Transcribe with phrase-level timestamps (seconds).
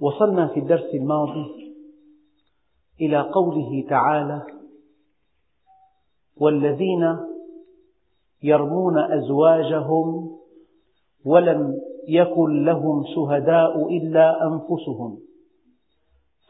[0.00, 1.74] وصلنا في الدرس الماضي
[3.00, 4.42] إلى قوله تعالى:
[6.36, 7.16] والذين
[8.42, 10.36] يرمون أزواجهم
[11.26, 11.74] ولم
[12.08, 15.18] يكن لهم شهداء إلا أنفسهم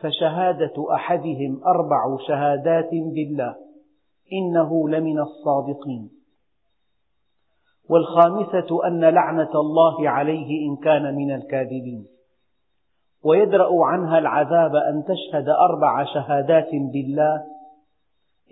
[0.01, 3.57] فشهادة أحدهم أربع شهادات بالله
[4.33, 6.11] إنه لمن الصادقين.
[7.91, 12.16] والخامسة أن لعنة الله عليه إن كان من الكاذبين.
[13.25, 17.45] ويدرأ عنها العذاب أن تشهد أربع شهادات بالله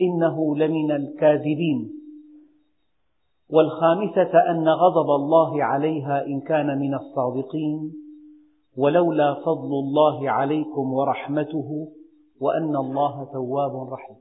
[0.01, 1.93] إنه لمن الكاذبين.
[3.51, 7.93] والخامسة أن غضب الله عليها إن كان من الصادقين
[8.77, 11.89] ولولا فضل الله عليكم ورحمته
[12.41, 14.17] وأن الله تواب رحيم.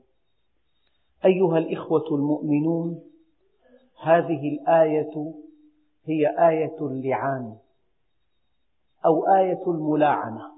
[1.24, 3.00] أيها الإخوة المؤمنون
[4.02, 5.34] هذه الآية
[6.06, 7.56] هي آية اللعان.
[9.06, 10.54] أو آية الملاعنة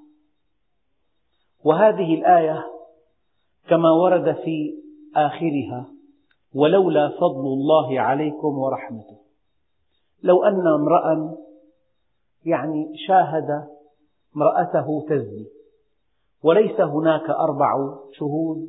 [1.64, 2.64] وهذه الآية
[3.69, 4.83] كما ورد في
[5.16, 5.86] آخرها
[6.55, 9.19] ولولا فضل الله عليكم ورحمته
[10.23, 11.36] لو أن امرأ
[12.45, 13.68] يعني شاهد
[14.36, 15.46] امرأته تزني
[16.45, 18.68] وليس هناك أربع شهود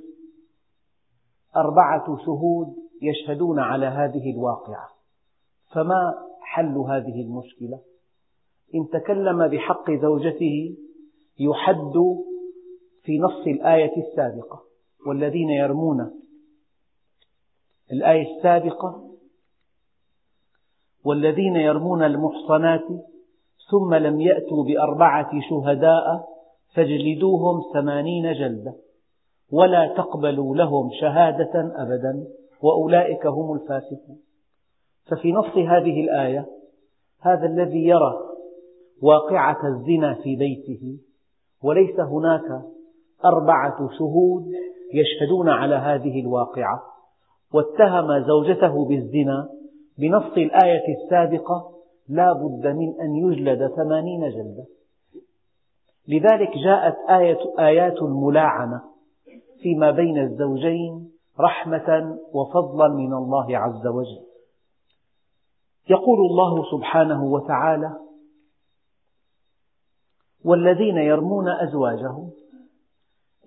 [1.56, 4.90] أربعة شهود يشهدون على هذه الواقعة
[5.74, 7.80] فما حل هذه المشكلة؟
[8.76, 10.76] إن تكلم بحق زوجته
[11.40, 11.94] يحد
[13.04, 14.64] في نص الآية السابقة
[15.08, 16.12] والذين يرمون
[17.92, 19.08] الآية السابقة
[21.06, 22.86] والذين يرمون المحصنات
[23.72, 26.28] ثم لم يأتوا بأربعة شهداء
[26.76, 28.76] فاجلدوهم ثمانين جلدة
[29.52, 32.28] ولا تقبلوا لهم شهادة أبدا
[32.62, 34.20] وأولئك هم الفاسقون.
[35.06, 36.46] ففي نص هذه الآية
[37.22, 38.27] هذا الذي يرى
[39.02, 40.98] واقعة الزنا في بيته
[41.64, 42.62] وليس هناك
[43.26, 44.46] أربعة شهود
[44.94, 46.82] يشهدون على هذه الواقعة.
[47.54, 49.50] واتهم زوجته بالزنا
[50.00, 51.72] بنص الآية السابقة
[52.10, 54.66] لا بد من أن يجلد ثمانين جلدة.
[56.08, 58.82] لذلك جاءت آية آيات الملاعنة
[59.62, 64.28] فيما بين الزوجين رحمة وفضلا من الله عز وجل.
[65.90, 68.07] يقول الله سبحانه وتعالى
[70.46, 72.32] والذين يرمون أزواجهم.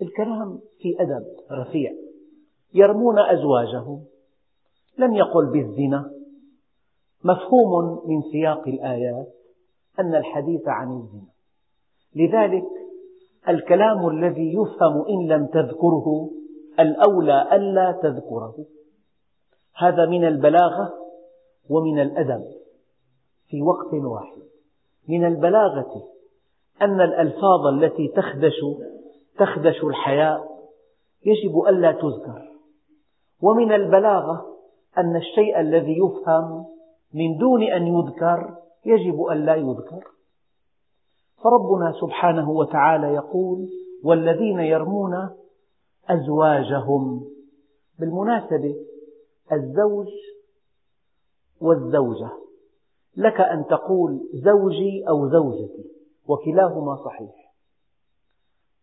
[0.01, 1.91] الكلام في أدب رفيع.
[2.73, 4.03] يرمون أزواجهم.
[4.97, 6.11] لم يقل بالزنا.
[7.23, 9.27] مفهوم من سياق الآيات
[9.99, 11.31] أن الحديث عن الزنا.
[12.15, 12.63] لذلك
[13.49, 16.29] الكلام الذي يفهم إن لم تذكره
[16.79, 18.55] الأولى ألا تذكره.
[19.75, 20.93] هذا من البلاغة
[21.69, 22.43] ومن الأدب
[23.47, 24.41] في وقت واحد.
[25.09, 26.07] من البلاغة
[26.81, 28.59] أن الألفاظ التي تخدش
[29.37, 30.51] تخدش الحياء
[31.25, 32.51] يجب ألا تذكر.
[33.41, 34.45] ومن البلاغة
[34.97, 36.65] أن الشيء الذي يفهم
[37.13, 38.55] من دون أن يذكر
[38.85, 40.07] يجب ألا يذكر.
[41.43, 43.69] فربنا سبحانه وتعالى يقول
[44.03, 45.29] والذين يرمون
[46.09, 47.27] أزواجهم.
[47.99, 48.75] بالمناسبة
[49.51, 50.07] الزوج
[51.61, 52.29] والزوجة.
[53.17, 56.00] لك أن تقول زوجي أو زوجتي.
[56.27, 57.51] وكلاهما صحيح.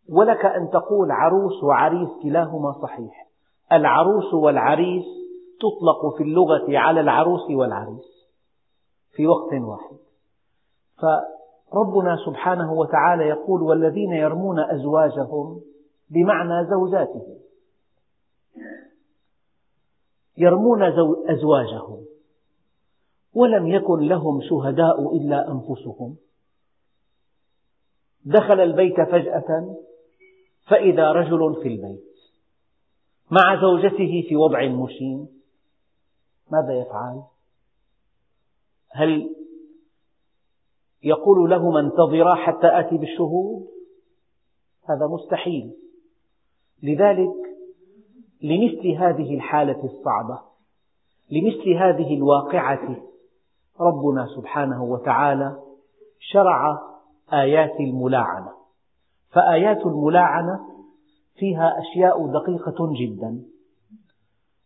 [0.09, 3.29] ولك أن تقول عروس وعريس كلاهما صحيح.
[3.73, 5.05] العروس والعريس
[5.61, 8.29] تطلق في اللغة على العروس والعريس
[9.13, 9.97] في وقت واحد.
[10.97, 15.61] فربنا سبحانه وتعالى يقول والذين يرمون أزواجهم
[16.11, 17.39] بمعنى زوجاتهم.
[20.37, 20.83] يرمون
[21.31, 22.05] أزواجهم.
[23.35, 26.17] ولم يكن لهم شهداء إلا أنفسهم.
[28.29, 29.77] دخل البيت فجأة
[30.69, 32.09] فإذا رجل في البيت
[33.31, 35.29] مع زوجته في وضع مشين
[36.53, 37.23] ماذا يفعل؟
[38.91, 39.35] هل
[41.03, 43.67] يقول لهما انتظرا حتى آتي بالشهود؟
[44.89, 45.73] هذا مستحيل
[46.83, 47.35] لذلك
[48.43, 50.41] لمثل هذه الحالة الصعبة
[51.31, 52.97] لمثل هذه الواقعة
[53.81, 55.63] ربنا سبحانه وتعالى
[56.21, 56.89] شرع
[57.33, 58.49] آيات الملاعنة.
[59.33, 60.61] فآيات الملاعنة
[61.37, 63.43] فيها أشياء دقيقة جدا.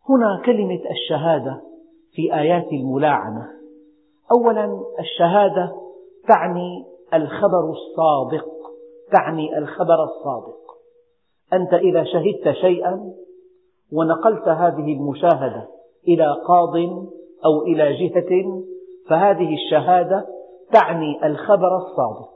[0.09, 1.61] هنا كلمة الشهادة
[2.11, 3.47] في آيات الملاعنة.
[4.31, 5.71] أولا الشهادة
[6.27, 8.45] تعني الخبر الصادق
[9.11, 10.57] تعني الخبر الصادق.
[11.53, 13.13] أنت إذا شهدت شيئا
[13.93, 15.67] ونقلت هذه المشاهدة
[16.07, 16.75] إلى قاض
[17.45, 18.63] أو إلى جهة
[19.09, 20.25] فهذه الشهادة
[20.73, 22.32] تعني الخبر الصادق.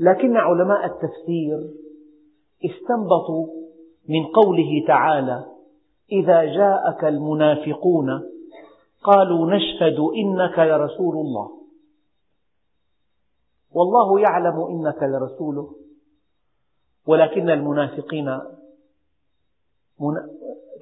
[0.00, 1.70] لكن علماء التفسير
[2.64, 3.46] استنبطوا
[4.08, 5.44] من قوله تعالى
[6.12, 8.22] إذا جاءك المنافقون
[9.02, 11.50] قالوا نشهد إنك لرسول الله.
[13.74, 15.70] والله يعلم إنك لرسوله
[17.06, 18.40] ولكن المنافقين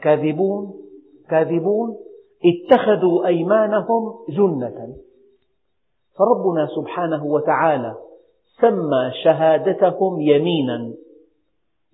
[0.03, 0.75] كاذبون
[1.29, 1.97] كاذبون
[2.45, 4.97] اتخذوا أيمانهم جنة.
[6.19, 7.97] فربنا سبحانه وتعالى
[8.61, 10.95] سمى شهادتهم يمينا.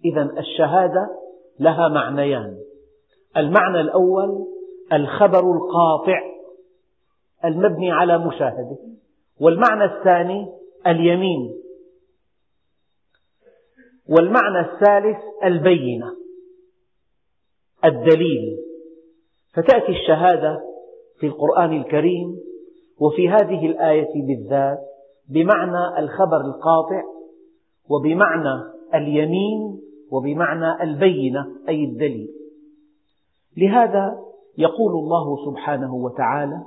[0.05, 1.11] إذا الشهادة
[1.61, 2.59] لها معنيان.
[3.37, 4.47] المعنى الأول
[4.93, 6.20] الخبر القاطع
[7.44, 8.79] المبني على مشاهدة.
[9.41, 10.47] والمعنى الثاني
[10.87, 11.55] اليمين.
[14.08, 16.17] والمعنى الثالث البينة
[17.85, 18.58] الدليل.
[19.55, 20.61] فتأتي الشهادة
[21.19, 22.38] في القرآن الكريم
[23.00, 24.92] وفي هذه الآية بالذات
[25.29, 27.03] بمعنى الخبر القاطع
[27.91, 28.63] وبمعنى
[28.95, 29.81] اليمين
[30.11, 32.29] وبمعنى البينة أي الدليل.
[33.57, 34.19] لهذا
[34.59, 36.63] يقول الله سبحانه وتعالى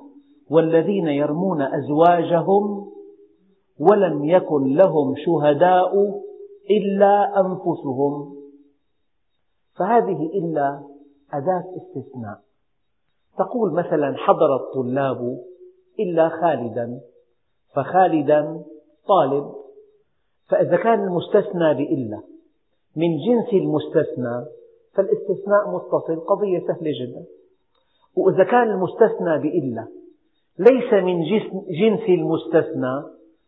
[0.49, 2.91] والذين يرمون أزواجهم
[3.79, 6.21] ولم يكن لهم شهداء
[6.69, 8.35] إلا أنفسهم.
[9.75, 10.83] فهذه إلا
[11.33, 12.39] أداة استثناء.
[13.37, 15.39] تقول مثلا حضر الطلاب
[15.99, 16.99] إلا خالدا.
[17.75, 18.63] فخالدا
[19.07, 19.51] طالب
[20.49, 22.21] فإذا كان المستثنى بإلا
[22.95, 24.45] من جنس المستثنى
[24.93, 27.25] فالاستثناء متصل قضية سهلة جدا.
[28.17, 29.87] وإذا كان المستثنى بإلا
[30.59, 31.23] ليس من
[31.79, 33.03] جنس المستثنى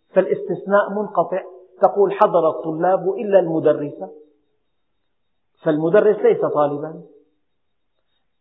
[0.10, 1.44] فالاستثناء منقطع
[1.82, 4.12] تقول حضر الطلاب إلا المدرسة
[5.64, 7.02] فالمدرس ليس طالبا.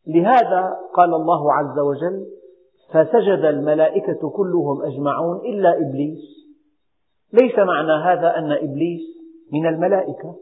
[0.06, 2.26] لهذا قال الله عز وجل
[2.88, 6.20] فسجد الملائكة كلهم أجمعون إلا إبليس.
[7.32, 9.00] ليس معنى هذا أن إبليس
[9.52, 10.34] من الملائكة.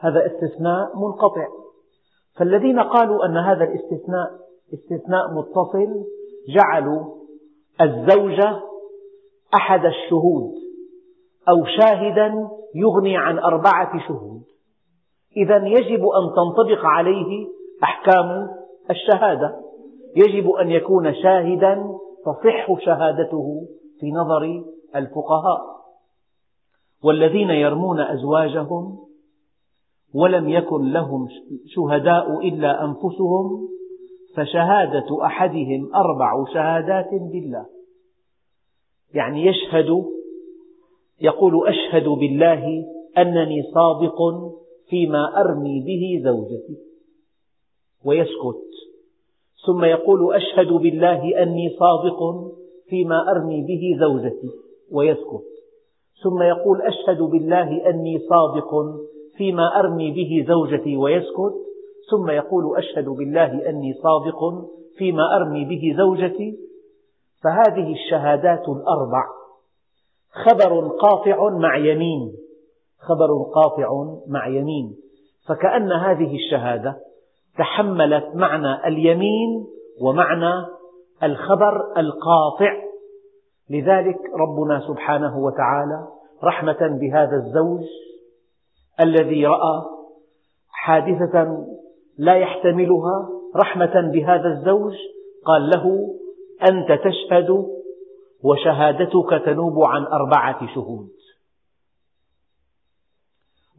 [0.00, 1.48] هذا استثناء منقطع.
[2.38, 4.30] فالذين قالوا أن هذا الاستثناء
[4.74, 6.04] استثناء متصل
[6.48, 7.04] جعلوا
[7.80, 8.60] الزوجة
[9.54, 10.52] أحد الشهود
[11.48, 14.42] أو شاهدا يغني عن أربعة شهود.
[15.36, 17.48] إذا يجب أن تنطبق عليه
[17.82, 18.48] أحكام
[18.90, 19.67] الشهادة.
[20.18, 23.68] يجب أن يكون شاهدا تصح شهادته
[24.00, 24.64] في نظر
[24.96, 25.78] الفقهاء.
[27.04, 28.98] والذين يرمون أزواجهم
[30.14, 31.28] ولم يكن لهم
[31.66, 33.68] شهداء إلا أنفسهم
[34.36, 37.66] فشهادة أحدهم أربع شهادات بالله.
[39.14, 40.04] يعني يشهد
[41.20, 42.64] يقول أشهد بالله
[43.18, 44.18] أنني صادق
[44.88, 46.76] فيما أرمي به زوجتي
[48.04, 48.87] ويسكت.
[49.66, 52.18] ثم يقول أشهد بالله أني صادق
[52.88, 54.50] فيما أرمي به زوجتي
[54.92, 55.44] ويسكت
[56.22, 58.70] ثم يقول أشهد بالله أني صادق
[59.36, 61.68] فيما أرمي به زوجتي ويسكت
[62.10, 64.40] ثم يقول أشهد بالله أني صادق
[64.98, 66.58] فيما أرمي به زوجتي.
[67.44, 69.24] فهذه الشهادات الأربع.
[70.30, 72.32] خبر قاطع مع يمين.
[72.98, 73.88] خبر قاطع
[74.26, 74.96] مع يمين.
[75.48, 76.96] فكأن هذه الشهادة
[77.58, 79.66] تحملت معنى اليمين
[80.02, 80.66] ومعنى
[81.22, 82.88] الخبر القاطع.
[83.70, 86.08] لذلك ربنا سبحانه وتعالى
[86.44, 87.84] رحمة بهذا الزوج
[89.00, 89.82] الذي رأى
[90.70, 91.66] حادثة
[92.18, 94.94] لا يحتملها رحمة بهذا الزوج
[95.44, 96.14] قال له
[96.70, 97.66] أنت تشهد
[98.44, 101.08] وشهادتك تنوب عن أربعة شهود.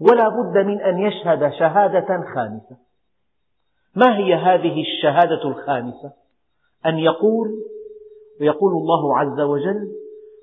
[0.01, 2.88] ولا بد من أن يشهد شهادة خامسة.
[3.96, 6.12] ما هي هذه الشهادة الخامسة؟
[6.86, 7.48] أن يقول
[8.41, 9.91] ويقول الله عز وجل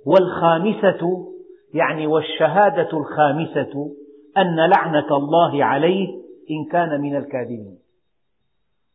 [0.06, 1.32] والخامسة
[1.74, 3.90] يعني والشهادة الخامسة
[4.36, 6.08] أن لعنة الله عليه
[6.50, 7.78] إن كان من الكاذبين.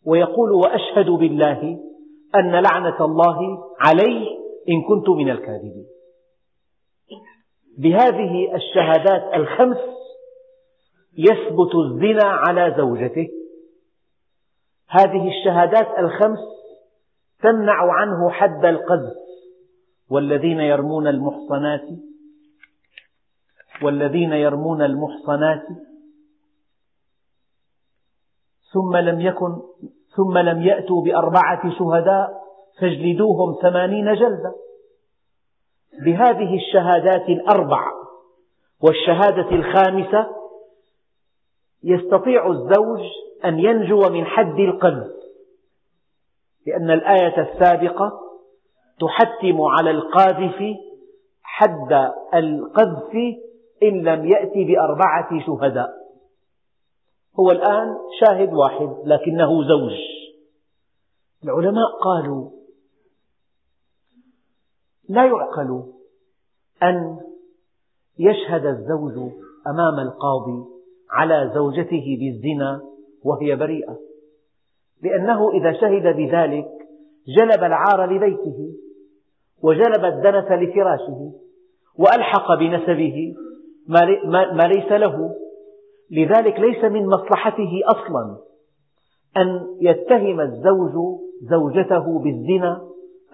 [0.05, 1.79] ويقول وأشهد بالله
[2.35, 3.37] أن لعنة الله
[3.79, 4.27] علي
[4.69, 5.85] إن كنت من الكاذبين.
[7.77, 9.77] بهذه الشهادات الخمس
[11.17, 13.40] يثبت الزنا على زوجته.
[14.91, 16.39] هذه الشهادات الخمس
[17.43, 19.21] تمنع عنه حد القذف.
[20.11, 21.87] والذين يرمون المحصنات
[23.83, 25.63] والذين يرمون المحصنات
[28.73, 29.61] ثم لم يكن
[30.15, 32.41] ثم لم يأتوا بأربعة شهداء
[32.79, 34.55] فاجلدوهم ثمانين جلدة
[36.05, 37.91] بهذه الشهادات الأربع
[38.81, 40.27] والشهادة الخامسة
[41.83, 43.01] يستطيع الزوج
[43.45, 45.11] أن ينجو من حد القذف
[46.67, 48.11] لأن الآية السابقة
[48.99, 50.63] تحتم على القاذف
[51.43, 53.13] حد القذف
[53.83, 55.89] إن لم يأتي بأربعة شهداء.
[57.39, 59.97] هو الآن شاهد واحد لكنه زوج.
[61.43, 62.49] العلماء قالوا
[65.09, 65.83] لا يعقل
[66.83, 67.19] أن
[68.19, 69.31] يشهد الزوج
[69.67, 70.65] أمام القاضي
[71.09, 72.81] على زوجته بالزنا
[73.25, 73.97] وهي بريئة.
[75.03, 76.67] لأنه إذا شهد بذلك
[77.37, 78.71] جلب العار لبيته
[79.63, 81.31] وجلب الدنس لفراشه
[81.99, 83.35] وألحق بنسبه
[84.53, 85.35] ما ليس له.
[86.11, 88.37] لذلك ليس من مصلحته أصلا
[89.37, 92.81] أن يتهم الزوج زوجته بالزنا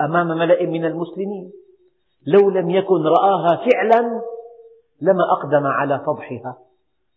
[0.01, 1.51] أمام ملأ من المسلمين.
[2.27, 4.21] لو لم يكن رآها فعلا
[5.01, 6.57] لما أقدم على فضحها.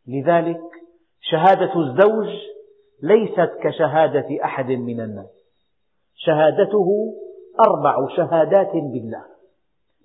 [0.09, 0.61] لذلك
[1.21, 2.29] شهادة الزوج
[3.03, 5.31] ليست كشهادة أحد من الناس.
[6.15, 7.15] شهادته
[7.69, 9.25] أربع شهادات بالله.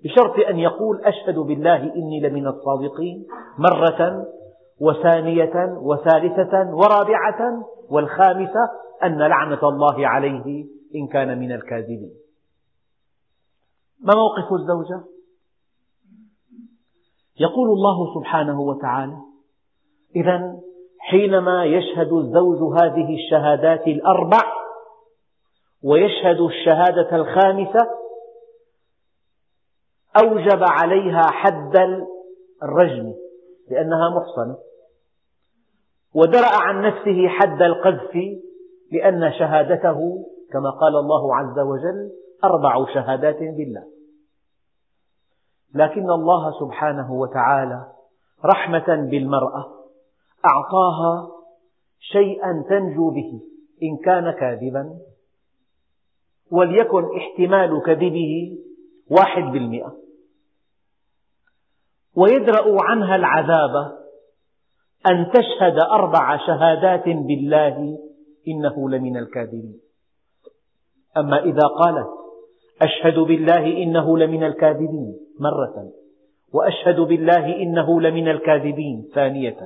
[0.04, 4.26] بشرط أن يقول أشهد بالله إني لمن الصادقين مرة
[4.80, 8.70] وثانية وثالثة ورابعة والخامسة
[9.04, 12.14] أن لعنة الله عليه إن كان من الكاذبين.
[14.00, 15.04] ما موقف الزوجة؟
[17.40, 19.18] يقول الله سبحانه وتعالى
[20.16, 20.60] إذا
[21.10, 24.42] حينما يشهد الزوج هذه الشهادات الأربع
[25.84, 27.88] ويشهد الشهادة الخامسة
[30.24, 31.78] أوجب عليها حد
[32.64, 33.14] الرجم
[33.72, 34.58] لأنها محصنة.
[36.14, 38.16] ودرأ عن نفسه حد القذف
[38.92, 42.12] لأن شهادته كما قال الله عز وجل
[42.44, 43.84] أربع شهادات بالله.
[45.76, 47.88] لكن الله سبحانه وتعالى
[48.46, 49.75] رحمة بالمرأة
[50.50, 51.28] أعطاها
[52.00, 53.42] شيئا تنجو به
[53.84, 55.00] إن كان كاذبا.
[56.52, 58.58] وليكن احتمال كذبه
[59.12, 59.96] واحد بالمئة.
[62.16, 63.76] ويدرأ عنها العذاب
[65.12, 67.98] أن تشهد أربع شهادات بالله
[68.48, 69.80] إنه لمن الكاذبين.
[71.18, 72.08] أما إذا قالت
[72.82, 75.92] أشهد بالله إنه لمن الكاذبين مرة
[76.54, 79.58] وأشهد بالله إنه لمن الكاذبين ثانية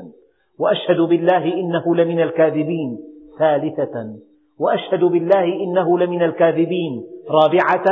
[0.59, 2.99] وأشهد بالله إنه لمن الكاذبين.
[3.39, 4.15] ثالثة
[4.59, 7.03] وأشهد بالله إنه لمن الكاذبين.
[7.29, 7.85] رابعة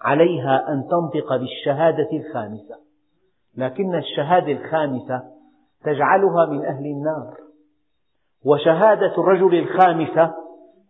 [0.00, 2.76] عليها أن تنطق بالشهادة الخامسة.
[3.56, 5.22] لكن الشهادة الخامسة
[5.84, 7.34] تجعلها من أهل النار.
[8.44, 10.34] وشهادة الرجل الخامسة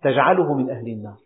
[0.02, 1.18] تجعله من أهل النار.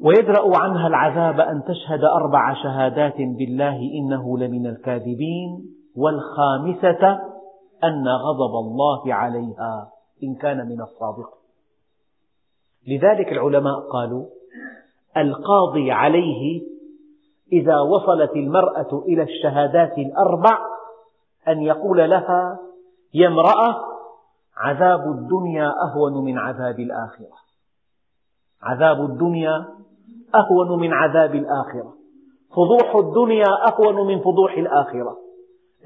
[0.00, 5.74] ويدرأ عنها العذاب أن تشهد أربع شهادات بالله إنه لمن الكاذبين.
[5.96, 7.33] والخامسة
[7.86, 9.90] أن غضب الله عليها
[10.22, 11.28] إن كان من الصادق.
[12.86, 14.26] لذلك العلماء قالوا
[15.16, 16.62] القاضي عليه
[17.52, 20.58] إذا وصلت المرأة إلى الشهادات الأربع
[21.48, 22.58] أن يقول لها
[23.14, 23.94] يا امرأة
[24.56, 27.36] عذاب الدنيا أهون من عذاب الآخرة.
[28.62, 29.66] عذاب الدنيا
[30.34, 31.94] أهون من عذاب الآخرة.
[32.50, 35.16] فضوح الدنيا أهون من فضوح الآخرة.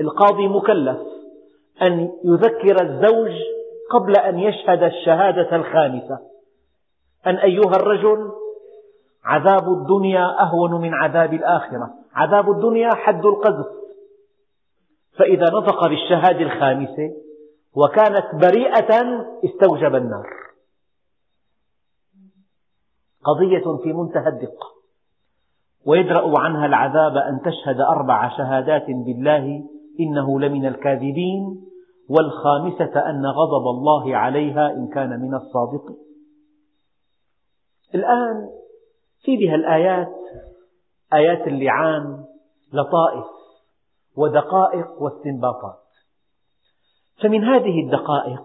[0.00, 0.98] القاضي مكلف.
[1.82, 3.32] أن يذكر الزوج
[3.90, 6.18] قبل أن يشهد الشهادة الخامسة.
[7.26, 8.32] أن أيها الرجل
[9.24, 11.94] عذاب الدنيا أهون من عذاب الآخرة.
[12.14, 13.66] عذاب الدنيا حد القذف.
[15.18, 17.12] فإذا نطق بالشهادة الخامسة
[17.74, 20.26] وكانت بريئة استوجب النار.
[23.24, 24.78] قضية في منتهى الدقة.
[25.86, 29.64] ويدرأ عنها العذاب أن تشهد أربع شهادات بالله
[30.00, 31.64] إنه لمن الكاذبين
[32.08, 35.96] والخامسة أن غضب الله عليها إن كان من الصادقين.
[37.94, 38.48] الآن
[39.22, 40.14] في بها الآيات
[41.14, 42.24] آيات اللعان
[42.72, 43.26] لطائف
[44.16, 45.78] ودقائق واستنباطات.
[47.22, 48.42] فمن هذه الدقائق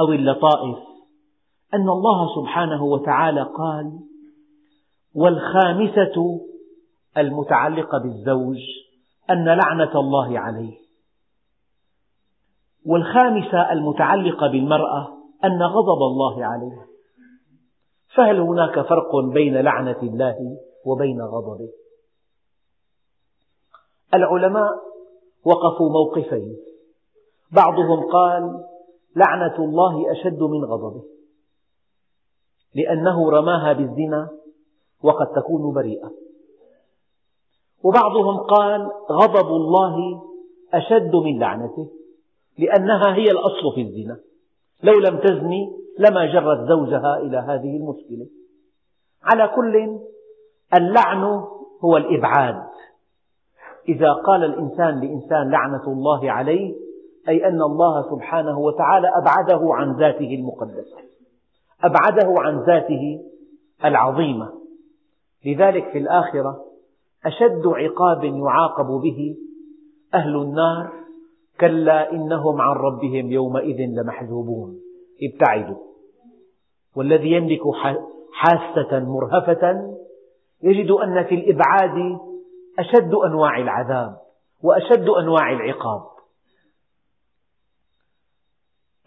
[0.00, 0.78] أو اللطائف
[1.74, 3.98] أن الله سبحانه وتعالى قال
[5.14, 6.40] والخامسة
[7.16, 8.58] المتعلقة بالزوج
[9.30, 10.78] أن لعنة الله عليه.
[12.86, 16.86] والخامسة المتعلقة بالمرأة أن غضب الله عليه
[18.16, 21.68] فهل هناك فرق بين لعنة الله وبين غضبه؟
[24.14, 24.70] العلماء
[25.44, 26.56] وقفوا موقفين.
[27.52, 28.64] بعضهم قال
[29.16, 31.04] لعنة الله أشد من غضبه
[32.74, 34.30] لأنه رماها بالزنا
[35.02, 36.25] وقد تكون بريئة.
[37.82, 40.22] وبعضهم قال غضب الله
[40.74, 41.88] أشد من لعنته
[42.58, 44.16] لأنها هي الأصل في الزنا.
[44.82, 48.26] لو لم تزني لما جرت زوجها إلى هذه المشكلة.
[49.22, 49.98] على كل
[50.74, 51.22] اللعن
[51.84, 52.62] هو الإبعاد.
[53.88, 56.74] إذا قال الإنسان لإنسان لعنة الله عليه
[57.28, 60.96] أي أن الله سبحانه وتعالى أبعده عن ذاته المقدسة
[61.84, 63.20] أبعده عن ذاته
[63.84, 64.52] العظيمة.
[65.46, 66.65] لذلك في الآخرة
[67.26, 69.36] أشد عقاب يعاقب به
[70.14, 70.92] أهل النار
[71.60, 74.80] كلا إنهم عن ربهم يومئذ لمحجوبون.
[75.22, 75.86] ابتعدوا.
[76.96, 77.60] والذي يملك
[78.32, 79.94] حاسة مرهفة
[80.62, 82.18] يجد أن في الإبعاد
[82.78, 84.16] أشد أنواع العذاب
[84.62, 86.02] وأشد أنواع العقاب.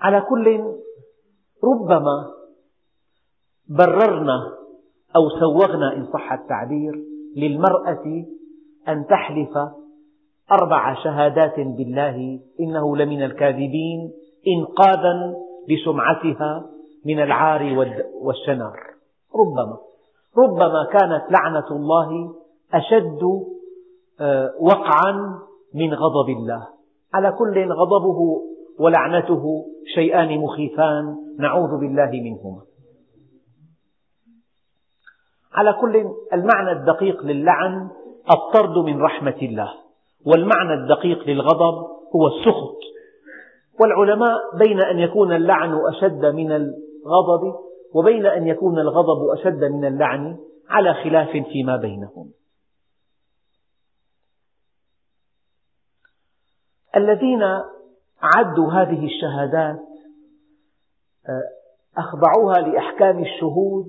[0.01, 0.63] على كل
[1.63, 2.33] ربما
[3.69, 4.57] بررنا
[5.15, 8.25] أو سوغنا إن صح التعبير للمرأة
[8.87, 9.57] أن تحلف
[10.51, 14.11] أربع شهادات بالله إنه لمن الكاذبين
[14.47, 15.33] إنقاذا
[15.69, 16.65] لسمعتها
[17.05, 17.77] من العار
[18.21, 18.79] والشنار.
[19.35, 19.77] ربما
[20.37, 22.35] ربما كانت لعنة الله
[22.73, 23.19] أشد
[24.21, 25.39] آه، وقعا
[25.73, 26.67] من غضب الله.
[27.13, 28.41] على كل غضبه
[28.79, 32.68] ولعنته شيئان مخيفان نعوذ بالله منهما.
[35.53, 37.89] على كل المعنى الدقيق للعن
[38.31, 39.73] الطرد من رحمة الله.
[40.25, 42.79] والمعنى الدقيق للغضب هو السخط.
[43.79, 47.55] والعلماء بين أن يكون اللعن أشد من الغضب
[47.93, 50.37] وبين أن يكون الغضب أشد من اللعن
[50.69, 52.31] على خلاف فيما بينهم.
[56.95, 57.43] الذين
[58.21, 59.79] عدوا هذه الشهادات
[61.29, 61.41] آه،
[61.97, 63.85] أخضعوها لأحكام الشهود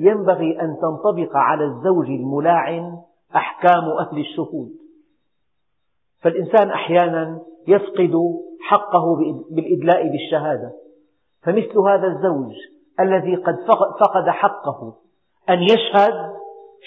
[0.00, 2.98] ينبغي أن تنطبق على الزوج الملاعن
[3.36, 4.68] أحكام أهل الشهود.
[6.22, 8.12] فالإنسان أحيانا يفقد
[8.60, 9.16] حقه
[9.50, 10.72] بالإدلاء بالشهادة.
[11.42, 12.52] فمثل هذا الزوج
[13.00, 13.56] الذي قد
[14.00, 14.94] فقد حقه
[15.50, 16.14] أن يشهد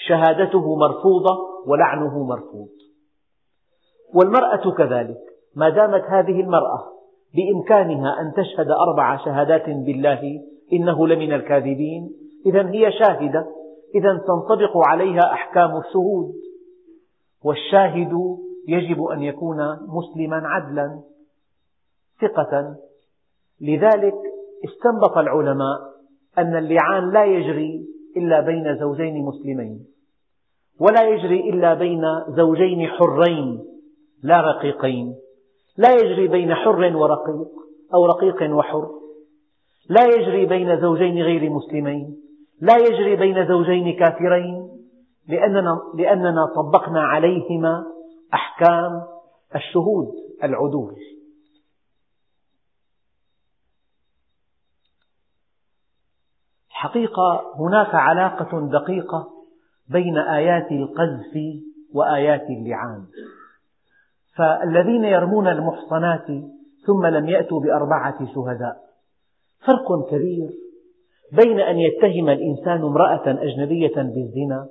[0.08, 2.68] شهادته مرفوضة ولعنه مرفوض.
[4.14, 5.18] والمرأة كذلك
[5.56, 6.84] ما دامت هذه المرأة
[7.34, 10.20] بإمكانها أن تشهد أربع شهادات بالله
[10.72, 12.10] إنه لمن الكاذبين
[12.46, 13.46] إذا هي شاهدة.
[13.94, 16.32] إذا تنطبق عليها أحكام الشهود.
[17.44, 18.12] والشاهد
[18.68, 19.56] يجب أن يكون
[19.88, 21.00] مسلما عدلا
[22.20, 22.76] ثقة.
[23.60, 24.14] لذلك
[24.64, 25.78] استنبط العلماء
[26.38, 29.86] أن اللعان لا يجري إلا بين زوجين مسلمين
[30.80, 33.64] ولا يجري إلا بين زوجين حرين
[34.22, 35.14] لا رقيقين.
[35.76, 37.48] لا يجري بين حر ورقيق
[37.94, 38.88] أو رقيق وحر.
[39.90, 42.16] لا يجري بين زوجين غير مسلمين.
[42.60, 44.68] لا يجري بين زوجين كافرين
[45.28, 47.84] لأننا, لأننا طبقنا عليهما
[48.34, 49.02] أحكام
[49.54, 50.08] الشهود
[50.44, 50.94] العدول.
[56.68, 59.30] حقيقة هناك علاقة دقيقة
[59.88, 61.34] بين آيات القذف
[61.94, 63.06] وآيات اللعان.
[64.36, 66.26] فالذين يرمون المحصنات
[66.86, 68.76] ثم لم يأتوا بأربعة شهداء
[69.66, 70.67] فرق كبير.
[71.32, 74.68] بين أن يتهم الإنسان امرأة أجنبية بالزنا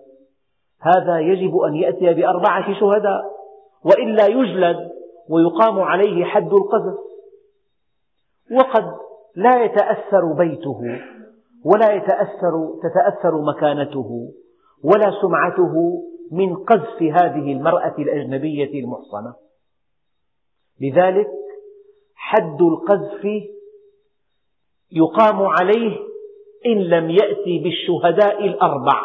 [0.82, 3.38] هذا يجب أن يأتي بأربعة شهداء
[3.86, 4.92] وإلا يجلد
[5.30, 6.98] ويقام عليه حد القذف.
[8.52, 8.86] وقد
[9.36, 10.82] لا يتأثر بيته
[11.66, 14.34] ولا يتأثر تتأثر مكانته
[14.84, 19.36] ولا سمعته من قذف هذه المرأة الأجنبية المحصنة.
[20.82, 21.28] لذلك
[22.16, 23.26] حد القذف
[24.92, 25.98] يقام عليه
[26.66, 29.02] إن لم يأتي بالشهداء الأربع.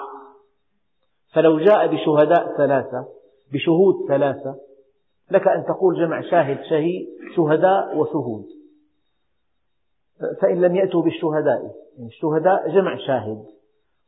[1.35, 3.07] فلو جاء بشهداء ثلاثة
[3.53, 4.57] بشهود ثلاثة
[5.31, 8.45] لك أن تقول جمع شاهد شهيد شهداء وشهود.
[10.41, 11.63] فإن لم يأتوا بالشهداء
[11.99, 13.45] يعني الشهداء جمع شاهد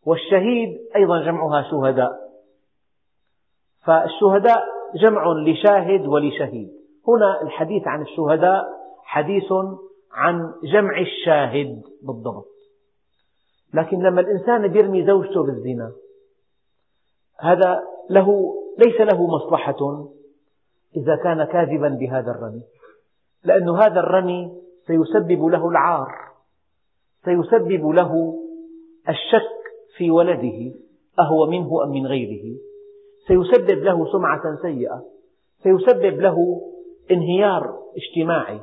[0.07, 2.11] والشهيد أيضا جمعها شهداء.
[3.87, 6.69] فالشهداء جمع لشاهد ولشهيد.
[7.09, 8.65] هنا الحديث عن الشهداء
[9.05, 9.53] حديث
[10.13, 12.54] عن جمع الشاهد بالضبط.
[13.75, 15.93] لكن لما الإنسان يرمي زوجته بالزنا
[17.41, 20.09] هذا له ليس له مصلحة
[20.97, 22.63] إذا كان كاذبا بهذا الرمي.
[23.45, 24.53] لأن هذا الرمي
[24.87, 26.09] سيسبب له العار
[27.25, 28.35] سيسبب له
[29.09, 29.65] الشك
[29.97, 30.75] في ولده
[31.21, 32.57] أهو منه أم من غيره.
[33.29, 35.05] سيسبب له سمعة سيئة
[35.63, 36.61] سيسبب له
[37.11, 38.61] انهيار اجتماعي.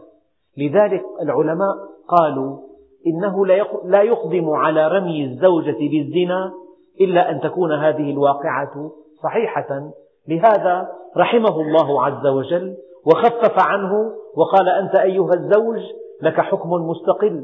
[0.58, 1.76] لذلك العلماء
[2.08, 2.70] قالوا
[3.07, 3.45] إنه
[3.85, 6.53] لا يقدم على رمي الزوجة بالزنا
[7.01, 8.91] إلا أن تكون هذه الواقعة
[9.23, 9.91] صحيحة.
[10.27, 15.79] لهذا رحمه الله عز وجل وخفف عنه وقال أنت أيها الزوج
[16.21, 17.43] لك حكم مستقل.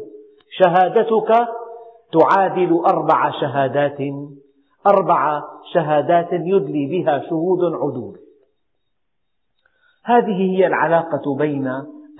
[0.50, 1.48] شهادتك
[2.14, 3.98] تعادل أربع شهادات.
[4.88, 5.42] أربع
[5.74, 8.18] شهادات يدلي بها شهود عدول.
[10.04, 11.72] هذه هي العلاقة بين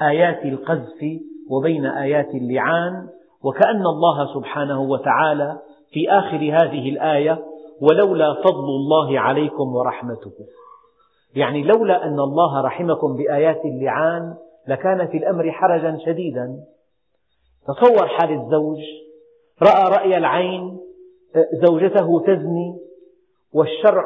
[0.02, 1.04] آيات القذف
[1.50, 3.08] وبين آيات اللعان.
[3.44, 5.58] وكأن الله سبحانه وتعالى
[5.92, 7.46] في آخر هذه الآية
[7.82, 10.32] ولولا فضل الله عليكم ورحمته.
[11.36, 14.36] يعني لولا أن الله رحمكم بآيات اللعان
[14.68, 16.58] لكان في الأمر حرجا شديدا.
[17.68, 18.80] تصور حال الزوج
[19.62, 20.80] رأى رأي العين
[21.68, 22.78] زوجته تزني
[23.54, 24.06] والشرع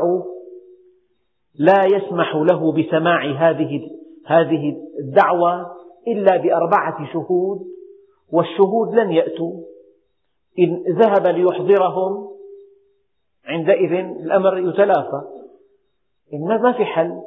[1.55, 3.81] لا يسمح له بسماع هذه
[4.25, 5.65] هذه الدعوة
[6.07, 7.59] إلا بأربعة شهود
[8.31, 9.53] والشهود لن يأتوا.
[10.59, 12.31] إن ذهب ليحضرهم
[13.45, 15.21] عندئذ الأمر يتلافى.
[16.33, 17.21] ما في حل.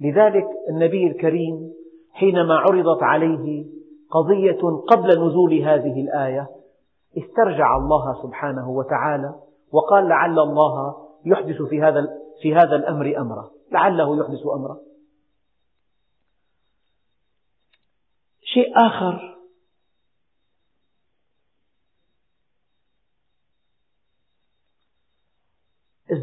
[0.00, 1.72] لذلك النبي الكريم
[2.12, 3.64] حينما عرضت عليه
[4.10, 4.60] قضية
[4.90, 6.48] قبل نزول هذه الآية
[7.18, 9.34] استرجع الله سبحانه وتعالى
[9.72, 12.08] وقال لعل الله يحدث في هذا
[12.42, 13.50] في هذا الأمر أمرا.
[13.72, 14.78] لعله يحدث أمرا.
[18.42, 19.38] شيء آخر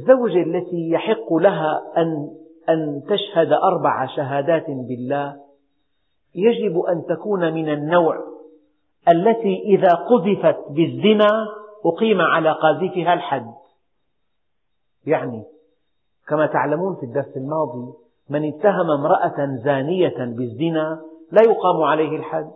[0.09, 2.29] الزوجة التي يحق لها أن
[2.69, 5.35] أن تشهد أربع شهادات بالله
[6.35, 8.15] يجب أن تكون من النوع
[9.11, 11.27] التي إذا قذفت بالزنا
[11.85, 13.53] أقيم على قاذفها الحد.
[15.05, 15.43] يعني
[16.27, 17.93] كما تعلمون في الدرس الماضي
[18.29, 22.51] من اتهم امرأة زانية بالزنا لا يقام عليه الحد.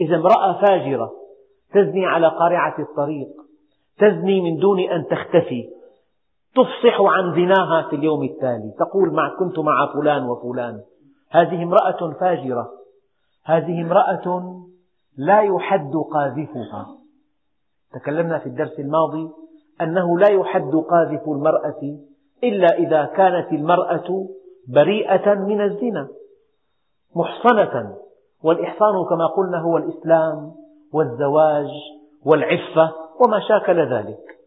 [0.00, 1.12] إذا امرأة فاجرة
[1.72, 3.28] تزني على قارعة الطريق
[3.98, 5.83] تزني من دون أن تختفي.
[6.54, 8.72] تفصح عن زناها في اليوم التالي.
[8.78, 10.80] تقول مع كنت مع فلان وفلان.
[11.30, 12.70] هذه امرأة فاجرة.
[13.44, 14.54] هذه امرأة
[15.18, 16.86] لا يحد قاذفها.
[17.92, 19.30] تكلمنا في الدرس الماضي
[19.80, 21.98] أنه لا يحد قاذف المرأة
[22.44, 24.28] إلا إذا كانت المرأة
[24.68, 26.08] بريئة من الزنا
[27.16, 27.96] محصنة.
[28.44, 30.52] والإحصان كما قلنا هو الإسلام
[30.92, 31.68] والزواج
[32.24, 34.38] والعفة وما شاكل ذلك.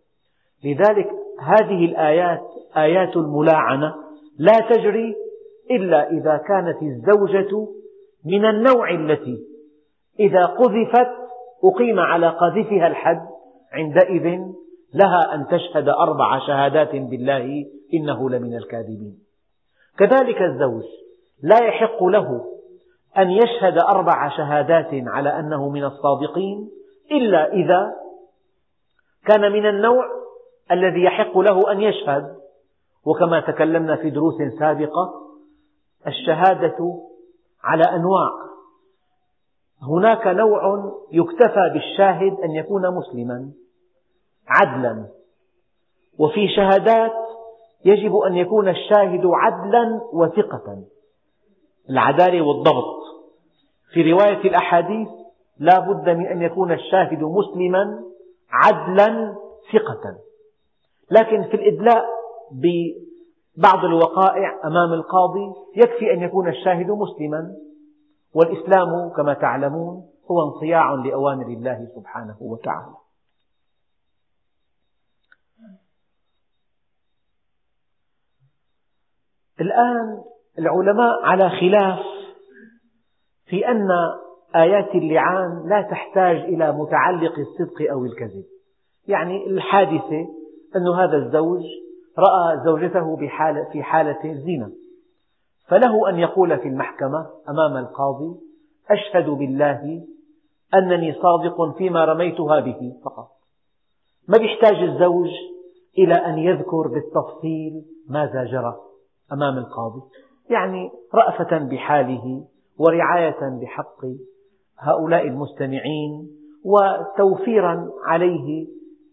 [0.64, 2.42] لذلك هذه الآيات
[2.78, 3.96] آيات الملاعنة
[4.40, 5.16] لا تجري
[5.72, 7.68] إلا إذا كانت الزوجة
[8.26, 9.38] من النوع التي
[10.20, 11.10] إذا قذفت
[11.64, 13.28] أقيم على قاذفها الحد
[13.74, 14.40] عندئذ
[14.94, 19.18] لها أن تشهد أربع شهادات بالله إنه لمن الكاذبين.
[20.00, 20.84] كذلك الزوج
[21.44, 22.58] لا يحق له
[23.18, 26.70] أن يشهد أربع شهادات على أنه من الصادقين
[27.12, 27.94] إلا إذا
[29.26, 30.06] كان من النوع
[30.72, 32.38] الذي يحق له أن يشهد.
[33.06, 35.14] وكما تكلمنا في دروس سابقة
[36.08, 37.02] الشهادة
[37.64, 38.30] على أنواع.
[39.82, 43.52] هناك نوع يكتفى بالشاهد أن يكون مسلما
[44.48, 45.06] عدلا.
[46.20, 47.14] وفي شهادات
[47.86, 50.84] يجب أن يكون الشاهد عدلا وثقة.
[51.90, 52.98] العدالة والضبط.
[53.94, 55.08] في رواية الأحاديث
[55.60, 58.04] لا بد من أن يكون الشاهد مسلما
[58.52, 59.36] عدلا
[59.74, 60.27] ثقة.
[61.12, 62.06] لكن في الإدلاء
[62.52, 67.56] ببعض الوقائع أمام القاضي يكفي أن يكون الشاهد مسلما
[68.34, 72.96] والإسلام كما تعلمون هو انصياع لأوامر الله سبحانه وتعالى.
[79.62, 80.24] الآن
[80.60, 82.00] العلماء على خلاف
[83.46, 83.88] في أن
[84.56, 88.46] آيات اللعان لا تحتاج إلى متعلق الصدق أو الكذب.
[89.08, 90.28] يعني الحادثة
[90.76, 91.62] أن هذا الزوج
[92.18, 94.72] رأى زوجته بحالة في حالة زنا
[95.68, 98.40] فله أن يقول في المحكمة أمام القاضي
[98.92, 100.04] أشهد بالله
[100.74, 103.28] أنني صادق فيما رميتها به فقط.
[104.28, 105.30] ما يحتاج الزوج
[105.98, 108.76] إلى أن يذكر بالتفصيل ماذا جرى
[109.34, 110.02] أمام القاضي.
[110.50, 112.46] يعني رأفة بحاله
[112.80, 114.06] ورعاية بحق
[114.80, 116.30] هؤلاء المستمعين
[116.66, 118.68] وتوفيرا عليه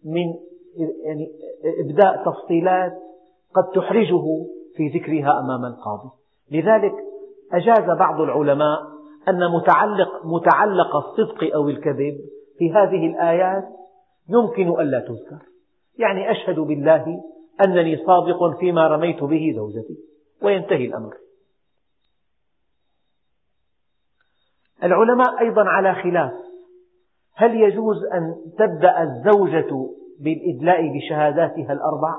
[0.05, 0.33] من
[0.77, 1.31] يعني
[1.85, 2.93] إبداء تفصيلات
[3.55, 4.23] قد تحرجه
[4.75, 6.09] في ذكرها أمام القاضي.
[6.51, 6.93] لذلك
[7.53, 8.79] أجاز بعض العلماء
[9.29, 12.17] أن متعلق, متعلق الصدق أو الكذب
[12.57, 13.63] في هذه الآيات
[14.29, 15.45] يمكن ألا تذكر.
[15.99, 17.23] يعني أشهد بالله
[17.67, 19.97] أنني صادق فيما رميت به زوجتي.
[20.41, 21.13] وينتهي الأمر.
[24.83, 26.33] العلماء أيضا على خلاف.
[27.35, 32.15] هل يجوز أن تبدأ الزوجة بالإدلاء بشهاداتها الأربع؟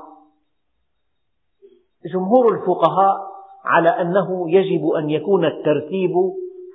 [2.13, 3.17] جمهور الفقهاء
[3.65, 6.11] على أنه يجب أن يكون الترتيب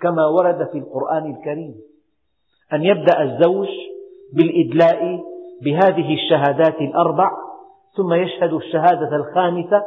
[0.03, 1.75] كما ورد في القرآن الكريم.
[2.73, 3.69] أن يبدأ الزوج
[4.33, 5.21] بالإدلاء
[5.63, 7.31] بهذه الشهادات الأربع
[7.97, 9.83] ثم يشهد الشهادة الخامسة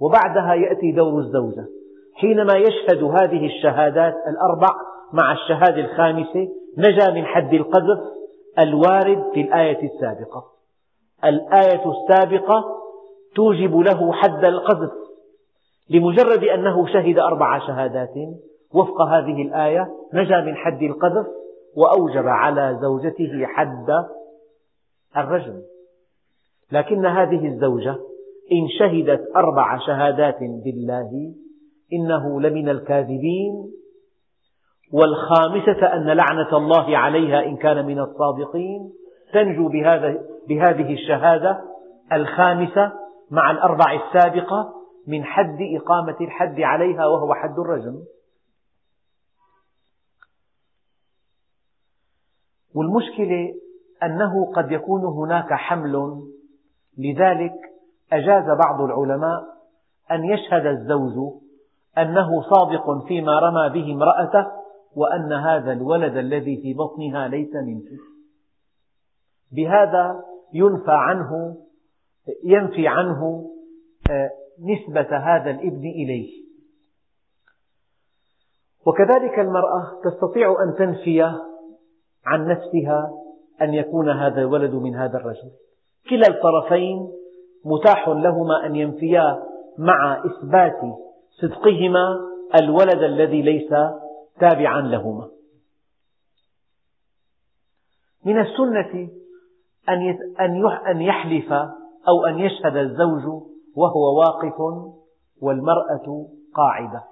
[0.00, 1.66] وبعدها يأتي دور الزوجة.
[2.14, 4.68] حينما يشهد هذه الشهادات الأربع
[5.12, 7.98] مع الشهادة الخامسة نجا من حد القذف
[8.58, 10.55] الوارد في الآية السابقة.
[11.24, 12.64] الآية السابقة
[13.34, 14.92] توجب له حد القذف
[15.90, 18.14] لمجرد أنه شهد أربع شهادات
[18.74, 21.26] وفق هذه الآية نجا من حد القذف
[21.76, 23.86] وأوجب على زوجته حد
[25.16, 25.62] الرجم.
[26.72, 27.96] لكن هذه الزوجة
[28.52, 31.34] إن شهدت أربع شهادات بالله
[31.92, 33.72] إنه لمن الكاذبين.
[34.92, 38.92] والخامسة أن لعنة الله عليها إن كان من الصادقين.
[39.32, 41.60] تنجو بهذا بهذه الشهادة
[42.12, 42.92] الخامسة
[43.30, 44.74] مع الأربع السابقة
[45.06, 48.02] من حد إقامة الحد عليها وهو حد الرجم.
[52.74, 53.54] والمشكلة
[54.02, 56.22] أنه قد يكون هناك حمل
[56.98, 57.54] لذلك
[58.12, 59.42] أجاز بعض العلماء
[60.10, 61.40] أن يشهد الزوج
[61.98, 64.46] أنه صادق فيما رمى به امرأته
[64.96, 67.98] وأن هذا الولد الذي في بطنها ليس منه
[69.52, 71.56] بهذا ينفى عنه
[72.44, 73.50] ينفي عنه
[74.10, 74.30] آه،
[74.60, 76.46] نسبة هذا الابن إليه.
[78.86, 81.22] وكذلك المرأة تستطيع أن تنفي
[82.26, 83.10] عن نفسها
[83.62, 85.50] أن يكون هذا الولد من هذا الرجل.
[86.10, 87.08] كلا الطرفين
[87.64, 89.42] متاح لهما أن ينفيا
[89.78, 90.80] مع إثبات
[91.40, 92.20] صدقهما
[92.60, 93.70] الولد الذي ليس
[94.40, 95.28] تابعا لهما.
[98.24, 99.08] من السنة
[100.90, 101.52] أن يحلف
[102.08, 103.42] أو أن يشهد الزوج
[103.76, 104.60] وهو واقف
[105.42, 107.04] والمرأة قاعدة.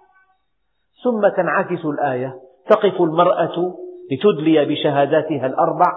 [1.05, 2.35] ثم تنعكس الآية
[2.71, 3.75] تقف المرأة
[4.13, 5.93] لتدلي بشهاداتها الأربع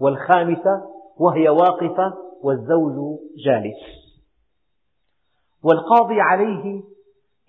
[0.00, 0.82] والخامسة
[1.20, 4.08] وهي واقفة والزوج جالس.
[5.64, 6.82] والقاضي عليه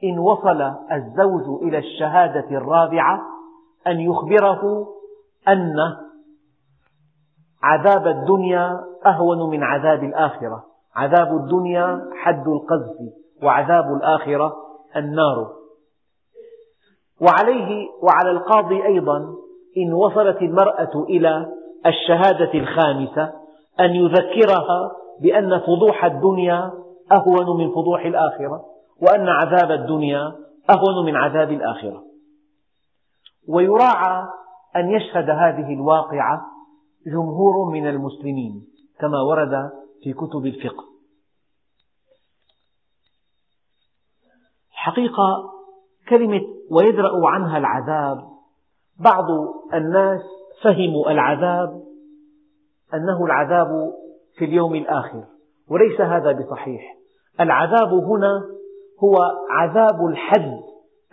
[0.04, 0.62] إن وصل
[0.92, 3.22] الزوج إلى الشهادة الرابعة
[3.88, 4.88] أن يخبره
[5.48, 5.76] أن
[7.64, 10.64] عذاب الدنيا أهون من عذاب الآخرة.
[10.96, 12.96] عذاب الدنيا حد القذف
[13.44, 14.56] وعذاب الآخرة
[14.96, 15.52] النار.
[17.22, 19.18] وعليه وعلى القاضي أيضا
[19.78, 21.46] إن وصلت المرأة إلى
[21.86, 23.34] الشهادة الخامسة
[23.80, 24.92] أن يذكرها
[25.22, 26.72] بأن فضوح الدنيا
[27.12, 28.66] أهون من فضوح الآخرة
[29.02, 30.36] وأن عذاب الدنيا
[30.70, 32.04] أهون من عذاب الآخرة.
[33.50, 34.24] ويراعى
[34.76, 36.42] أن يشهد هذه الواقعة
[37.10, 38.68] جمهور من المسلمين
[39.00, 39.72] كما ورد
[40.04, 40.84] في كتب الفقه.
[44.72, 45.52] حقيقة
[46.10, 46.42] كلمة
[46.72, 48.30] ويدرأ عنها العذاب
[49.00, 49.26] بعض
[49.74, 50.22] الناس
[50.64, 51.84] فهموا العذاب
[52.94, 53.94] أنه العذاب
[54.38, 55.24] في اليوم الآخر
[55.70, 56.98] وليس هذا بصحيح.
[57.40, 58.42] العذاب هنا
[59.04, 59.18] هو
[59.50, 60.60] عذاب الحد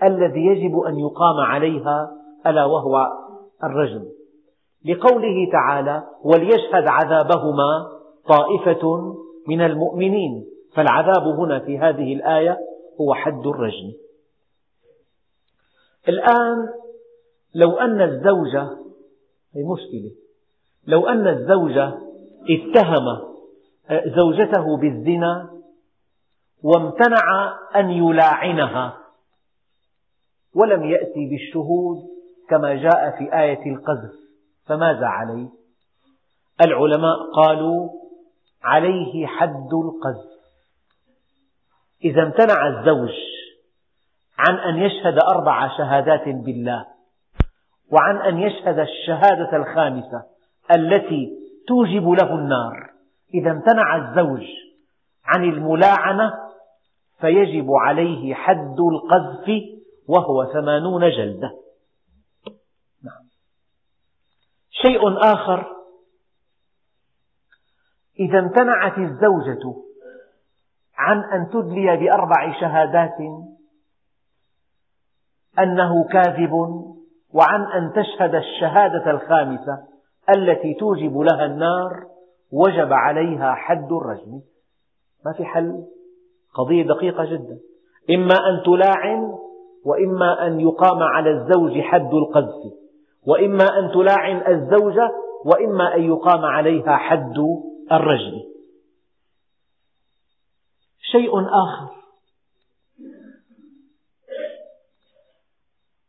[0.02, 2.10] الذي يجب أن يقام عليها
[2.46, 3.06] ألا وهو
[3.64, 4.15] الرجم.
[4.86, 7.88] لقوله تعالى وليشهد عذابهما
[8.28, 9.14] طائفة
[9.48, 10.46] من المؤمنين.
[10.74, 12.58] فالعذاب هنا في هذه الآية
[13.00, 13.92] هو حد الرجم.
[16.08, 16.68] الآن
[17.54, 18.62] لو أن الزوجة
[19.54, 20.10] هي مشكلة
[20.86, 21.98] لو أن الزوجة
[22.50, 23.04] اتهم
[24.16, 25.50] زوجته بالزنا
[26.62, 28.98] وامتنع أن يلاعنها
[30.54, 31.96] ولم يأتي بالشهود
[32.48, 34.25] كما جاء في آية القذف.
[34.66, 35.48] فماذا عليه؟
[36.64, 37.90] العلماء قالوا
[38.62, 40.36] عليه حد القذف.
[42.04, 43.14] إذا امتنع الزوج
[44.38, 46.86] عن أن يشهد أربع شهادات بالله
[47.92, 50.22] وعن أن يشهد الشهادة الخامسة
[50.76, 51.30] التي
[51.68, 52.90] توجب له النار.
[53.34, 54.46] إذا امتنع الزوج
[55.24, 56.32] عن الملاعنة
[57.20, 59.62] فيجب عليه حد القذف
[60.08, 61.50] وهو ثمانون جلدة
[63.04, 63.28] نعم.
[64.82, 65.76] شيء آخر.
[68.20, 69.74] إذا امتنعت الزوجة
[70.96, 73.18] عن أن تدلي بأربع شهادات
[75.58, 76.52] أنه كاذب
[77.34, 79.78] وعن أن تشهد الشهادة الخامسة
[80.36, 82.06] التي توجب لها النار
[82.52, 84.40] وجب عليها حد الرجم.
[85.26, 85.84] ما في حل؟
[86.54, 87.58] قضية دقيقة جدا.
[88.10, 89.32] إما أن تلاعن
[89.84, 92.85] وإما أن يقام على الزوج حد القذف.
[93.26, 95.10] وإما أن تلاعن الزوجة
[95.44, 97.36] وإما أن يقام عليها حد
[97.92, 98.42] الرجم
[101.12, 101.96] شيء آخر.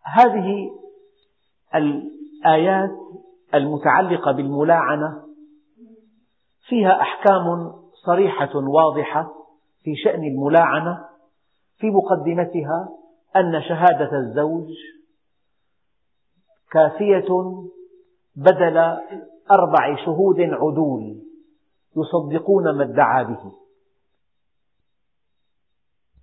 [0.04, 0.70] هذه
[1.76, 2.92] الآيات
[3.54, 5.24] المتعلقة بالملاعنة
[6.68, 7.74] فيها أحكام
[8.06, 9.34] صريحة واضحة
[9.84, 11.06] في شأن الملاعنة
[11.78, 12.90] في مقدمتها
[13.36, 14.68] أن شهادة الزوج
[16.72, 17.28] كافية
[18.36, 18.78] بدل
[19.52, 21.22] أربع شهود عدول
[21.98, 23.52] يصدقون ما ادعى به.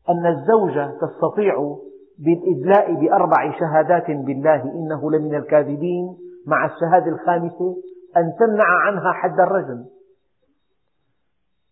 [0.08, 1.76] أن الزوجة تستطيع
[2.18, 7.76] بالإدلاء بأربع شهادات بالله إنه لمن الكاذبين مع الشهادة الخامسة
[8.16, 9.84] أن تمنع عنها حد الرجم.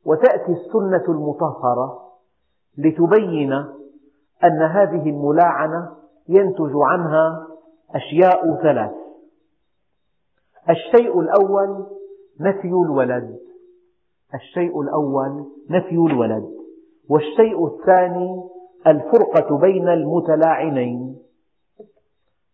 [0.04, 2.02] وتأتي السنة المطهرة
[2.78, 3.52] لتبين
[4.44, 5.96] أن هذه الملاعنة
[6.28, 7.51] ينتج عنها
[7.94, 8.92] أشياء ثلاث.
[10.70, 11.86] الشيء الأول
[12.40, 13.38] نفي الولد.
[14.34, 16.50] الشيء الأول نفي الولد.
[17.10, 18.42] والشيء الثاني
[18.86, 21.18] الفرقة بين المتلاعنين.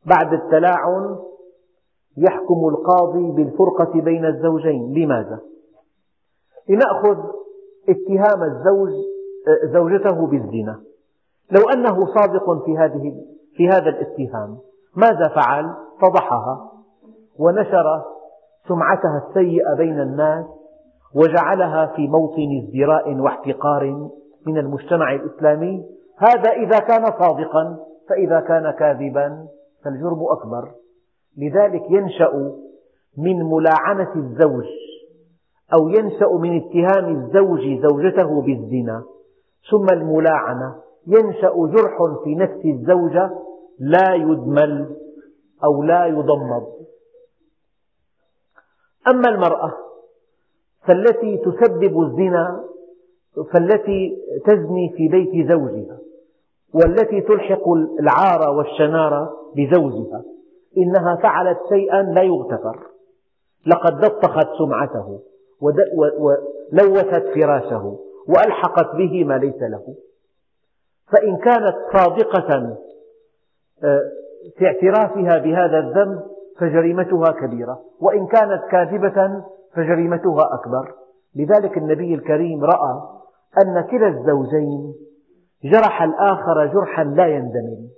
[0.06, 1.18] بعد التلاعن
[2.16, 4.94] يحكم القاضي بالفرقة بين الزوجين.
[4.94, 5.40] لماذا؟
[6.68, 7.18] لنأخذ
[7.88, 8.90] اتهام الزوج
[9.72, 10.82] زوجته بالزنا.
[11.50, 13.24] لو أنه صادق في هذه
[13.56, 14.58] في هذا الاتهام
[14.98, 16.70] ماذا فعل؟ فضحها
[17.38, 18.02] ونشر
[18.68, 20.44] سمعتها السيئة بين الناس
[21.14, 24.08] وجعلها في موطن ازدراء واحتقار
[24.46, 25.84] من المجتمع الإسلامي.
[26.18, 29.46] هذا إذا كان صادقا فإذا كان كاذبا
[29.84, 30.70] فالجرم أكبر.
[31.38, 32.52] لذلك ينشأ
[33.18, 34.66] من ملاعنة الزوج
[35.74, 39.02] أو ينشأ من اتهام الزوج زوجته بالزنا.
[39.70, 40.74] ثم الملاعنة
[41.06, 43.30] ينشأ جرح في نفس الزوجة
[43.80, 44.96] لا يدمل
[45.64, 46.66] أو لا يضمد
[49.08, 49.72] أما المرأة
[50.86, 52.64] فالتي تسبب الزنا
[53.52, 55.98] فالتي تزني في بيت زوجها
[56.74, 57.68] والتي تلحق
[58.00, 60.24] العار والشنار بزوجها
[60.78, 62.86] إنها فعلت شيئا لا يغتفر.
[63.66, 65.20] لقد لطخت سمعته
[65.60, 69.94] ولوثت فراشه وألحقت به ما ليس له.
[71.12, 72.76] فإن كانت صادقة
[74.58, 76.22] في اعترافها بهذا الذنب
[76.60, 80.94] فجريمتها كبيرة وإن كانت كاذبة فجريمتها أكبر.
[81.36, 83.02] لذلك النبي الكريم رأى
[83.64, 84.94] أن كلا الزوجين
[85.64, 87.88] جرح الآخر جرحا لا يندمل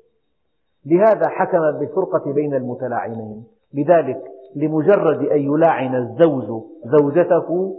[0.86, 3.44] لهذا حكم بالفرقة بين المتلاعنين.
[3.74, 4.20] لذلك
[4.56, 7.76] لمجرد أن يلاعن الزوج زوجته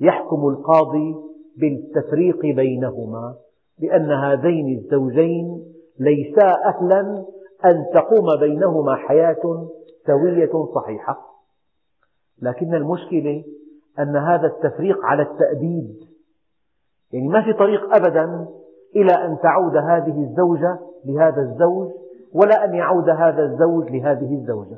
[0.00, 1.14] يحكم القاضي
[1.56, 3.34] بالتفريق بينهما
[3.78, 5.64] لأن هذين الزوجين
[6.00, 7.00] ليسا أهلا
[7.64, 9.68] أن تقوم بينهما حياة
[10.06, 11.18] سوية صحيحة.
[12.42, 13.44] لكن المشكلة
[13.98, 15.96] أن هذا التفريق على التأبيد
[17.12, 18.46] يعني ما في طريق أبدا
[18.96, 21.90] إلى أن تعود هذه الزوجة لهذا الزوج
[22.34, 24.76] ولا أن يعود هذا الزوج لهذه الزوجة.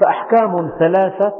[0.00, 1.32] فأحكام ثلاثة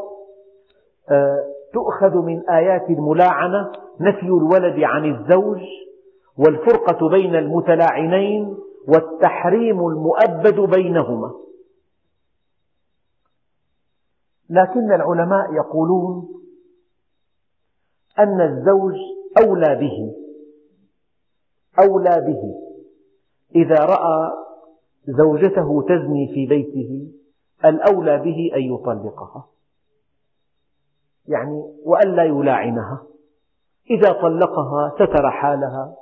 [1.10, 5.60] آه، تؤخذ من آيات الملاعنة نفي الولد عن الزوج
[6.38, 8.56] والفرقة بين المتلاعنين
[8.88, 11.34] والتحريم المؤبد بينهما.
[14.50, 16.28] لكن العلماء يقولون
[18.18, 18.94] أن الزوج
[19.44, 20.14] أولى به
[21.78, 22.54] أولى به.
[23.54, 24.32] إذا رأى
[25.06, 27.12] زوجته تزني في بيته
[27.64, 29.48] الأولى به أن يطلقها.
[31.28, 33.06] يعني وألا يلاعنها.
[33.90, 35.96] إذا طلقها ستر حالها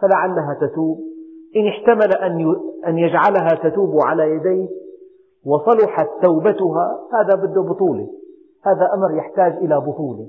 [0.00, 1.15] فلعلها تتوب.
[1.56, 2.16] إن احتمل
[2.86, 4.68] أن يجعلها تتوب على يديه
[5.46, 8.08] وصلحت توبتها هذا بده بطولة.
[8.64, 10.28] هذا أمر يحتاج إلى بطولة.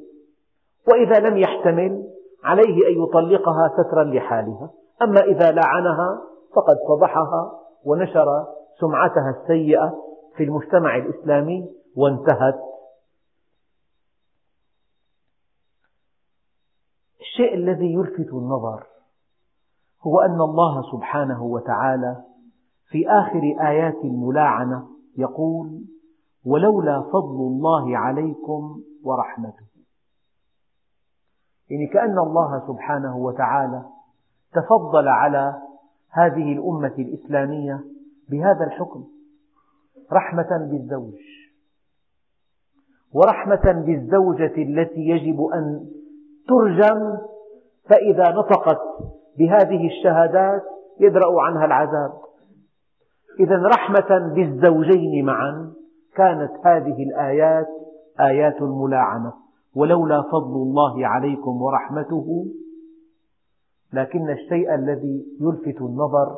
[0.91, 2.03] وإذا لم يحتمل
[2.43, 4.69] عليه أن يطلقها سترا لحالها.
[5.01, 6.21] أما إذا لعنها
[6.55, 7.51] فقد فضحها
[7.85, 8.45] ونشر
[8.79, 9.93] سمعتها السيئة
[10.35, 12.59] في المجتمع الإسلامي وانتهت.
[17.19, 18.83] الشيء الذي يلفت النظر
[20.07, 22.23] هو أن الله سبحانه وتعالى
[22.89, 24.87] في آخر آيات الملاعنة
[25.17, 25.81] يقول
[26.45, 29.67] ولولا فضل الله عليكم ورحمته
[31.69, 33.85] يعني كأن الله سبحانه وتعالى
[34.53, 35.61] تفضل على
[36.11, 37.83] هذه الأمة الإسلامية
[38.29, 39.03] بهذا الحكم
[40.11, 41.19] رحمة بالزوج.
[43.13, 45.89] ورحمة بالزوجة التي يجب أن
[46.47, 47.17] ترجم
[47.89, 48.79] فإذا نطقت
[49.37, 50.61] بهذه الشهادات
[50.99, 52.11] يدرأ عنها العذاب.
[53.39, 55.73] إذا رحمة بالزوجين معا
[56.15, 57.67] كانت هذه الآيات
[58.19, 59.33] آيات الملاعنة.
[59.75, 62.45] ولولا فضل الله عليكم ورحمته
[63.93, 66.37] لكن الشيء الذي يلفت النظر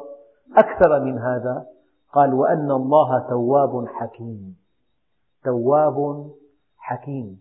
[0.57, 1.65] أكثر من هذا
[2.13, 4.55] قال وأن الله تواب حكيم.
[5.43, 6.29] تواب
[6.77, 7.39] حكيم.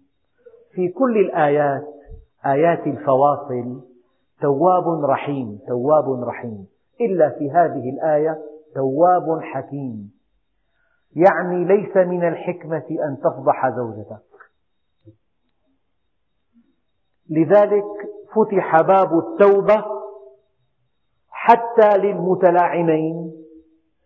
[0.72, 1.86] في كل الآيات
[2.46, 3.80] آيات الفواصل
[4.41, 6.66] تواب رحيم تواب رحيم.
[7.01, 8.39] إلا في هذه الآية
[8.74, 10.12] تواب حكيم.
[11.16, 14.28] يعني ليس من الحكمة أن تفضح زوجتك.
[17.30, 17.84] لذلك
[18.34, 19.84] فتح باب التوبة
[21.30, 23.32] حتى للمتلاعنين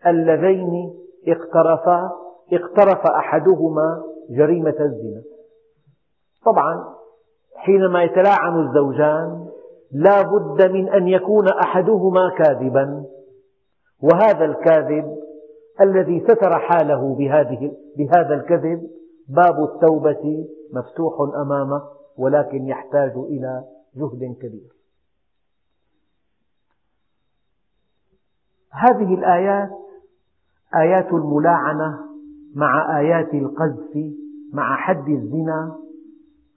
[0.07, 0.95] اللذين
[1.29, 2.11] اقترفا
[2.53, 5.23] اقترف أحدهما جريمة الزنا.
[6.45, 6.95] طبعا
[7.57, 9.52] حينما يتلاعن الزوجان
[9.93, 13.05] لا بد من أن يكون أحدهما كاذبا.
[14.03, 15.17] وهذا الكاذب
[15.81, 18.91] الذي ستر حاله بهذه بهذا الكذب
[19.29, 21.83] باب التوبة مفتوح أمامه
[22.19, 23.65] ولكن يحتاج إلى
[23.97, 24.73] جهد كبير.
[28.71, 29.71] هذه الآيات
[30.75, 31.99] آيات الملاعنة
[32.55, 34.13] مع آيات القذف
[34.53, 35.77] مع حد الزنا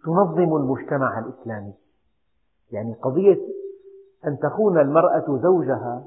[0.06, 1.74] تنظم المجتمع الإسلامي.
[2.72, 3.41] يعني قضية
[4.28, 6.05] أن تخون المرأة زوجها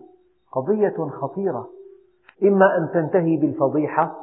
[0.53, 1.69] قضية خطيرة.
[2.43, 4.17] إما أن تنتهي بالفضيحة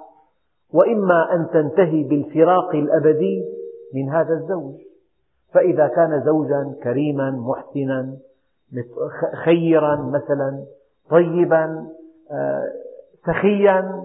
[0.74, 3.44] وإما أن تنتهي بالفراق الأبدي
[3.94, 4.76] من هذا الزوج.
[5.54, 8.18] فإذا كان زوجا كريما محسنا
[9.44, 10.66] خيرا مثلا
[11.10, 11.88] طيبا
[12.32, 12.64] آه،
[13.26, 14.04] سخيا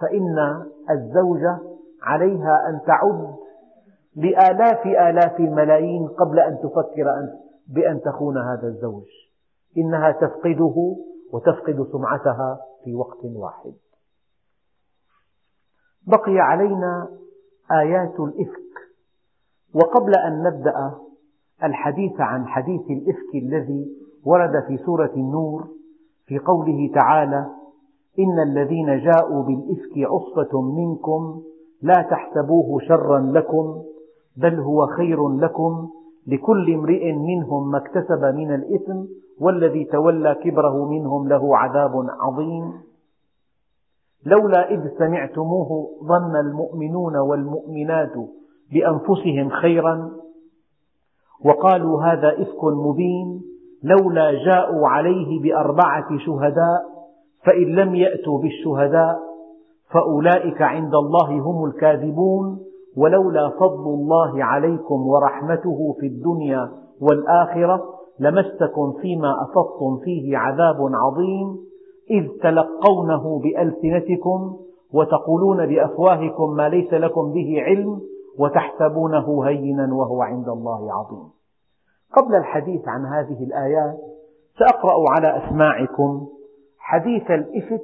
[0.00, 1.58] فإن الزوجة
[2.02, 3.34] عليها أن تعد
[4.16, 7.08] لآلاف آلاف الملايين قبل أن تفكر
[7.72, 9.06] بأن تخون هذا الزوج.
[9.78, 10.96] إنها تفقده
[11.32, 13.72] وتفقد سمعتها في وقت واحد.
[16.06, 17.08] بقي علينا
[17.72, 18.72] آيات الإفك.
[19.74, 20.98] وقبل أن نبدأ
[21.64, 23.86] الحديث عن حديث الإفك الذي
[24.24, 25.68] ورد في سورة النور
[26.26, 27.46] في قوله تعالى
[28.18, 31.42] إن الذين جاءوا بالإفك عصبة منكم
[31.82, 33.82] لا تحسبوه شرا لكم
[34.36, 35.90] بل هو خير لكم
[36.26, 39.04] لكل امرئ منهم ما اكتسب من الإثم
[39.40, 42.72] والذي تولى كبره منهم له عذاب عظيم.
[44.26, 48.12] لولا إذ سمعتموه ظن المؤمنون والمؤمنات
[48.72, 50.10] بأنفسهم خيرا
[51.44, 53.42] وقالوا هذا إفك مبين
[53.82, 56.82] لولا جاءوا عليه بأربعة شهداء
[57.44, 59.18] فإن لم يأتوا بالشهداء
[59.90, 62.71] فأولئك عند الله هم الكاذبون.
[62.96, 66.70] ولولا فضل الله عليكم ورحمته في الدنيا
[67.00, 67.84] والآخرة
[68.20, 71.56] لمسكم فيما أفضتم فيه عذاب عظيم.
[72.10, 74.56] إذ تلقونه بألسنتكم
[74.94, 78.00] وتقولون بأفواهكم ما ليس لكم به علم
[78.38, 81.28] وتحسبونه هينا وهو عند الله عظيم.
[82.16, 83.96] قبل الحديث عن هذه الآيات
[84.58, 86.26] سأقرأ على أسماعكم
[86.78, 87.82] حديث الإفك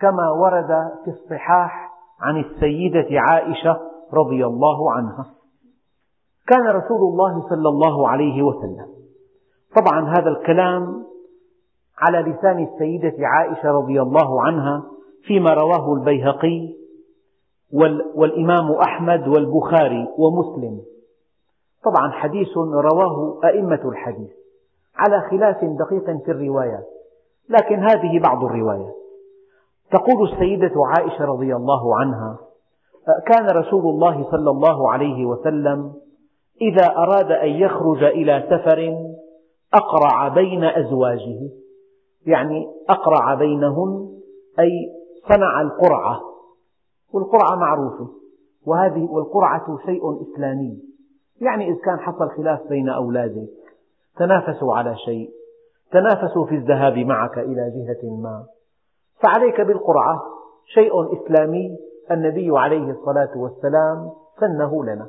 [0.00, 5.26] كما ورد في الصحاح عن السيدة عائشة رضي الله عنها
[6.46, 8.86] كان رسول الله صلى الله عليه وسلم.
[9.76, 11.04] طبعا هذا الكلام
[11.98, 14.82] على لسان السيدة عائشة رضي الله عنها
[15.22, 16.74] فيما رواه البيهقي
[18.14, 20.80] والإمام أحمد والبخاري ومسلم.
[21.84, 24.30] طبعا حديث رواه أئمة الحديث
[24.96, 26.86] على خلاف دقيق في الروايات
[27.48, 28.94] لكن هذه بعض الروايات.
[29.90, 32.38] تقول السيدة عائشة رضي الله عنها
[33.26, 35.92] كان رسول الله صلى الله عليه وسلم
[36.60, 38.96] إذا أراد أن يخرج إلى سفر
[39.74, 41.50] أقرع بين أزواجه.
[42.26, 44.08] يعني أقرع بينهن
[44.58, 44.70] أي
[45.28, 46.20] صنع القرعة.
[47.12, 48.08] والقرعة معروفة.
[48.66, 50.78] وهذه والقرعة شيء إسلامي.
[51.40, 53.48] يعني إذا كان حصل خلاف بين أولادك
[54.16, 55.30] تنافسوا على شيء
[55.92, 58.44] تنافسوا في الذهاب معك إلى جهة ما.
[59.22, 60.22] فعليك بالقرعة
[60.66, 61.76] شيء إسلامي.
[62.10, 65.08] النبي عليه الصلاة والسلام سنه لنا.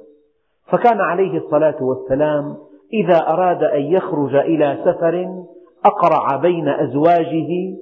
[0.67, 2.57] فكان عليه الصلاة والسلام
[2.93, 5.43] إذا أراد أن يخرج إلى سفر
[5.85, 7.77] أقرع بين أزواجه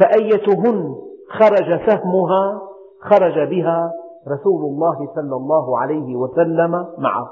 [0.00, 0.94] فأيتهن
[1.38, 2.60] خرج سهمها
[3.00, 3.92] خرج بها
[4.28, 7.28] رسول الله صلى الله عليه وسلم معه.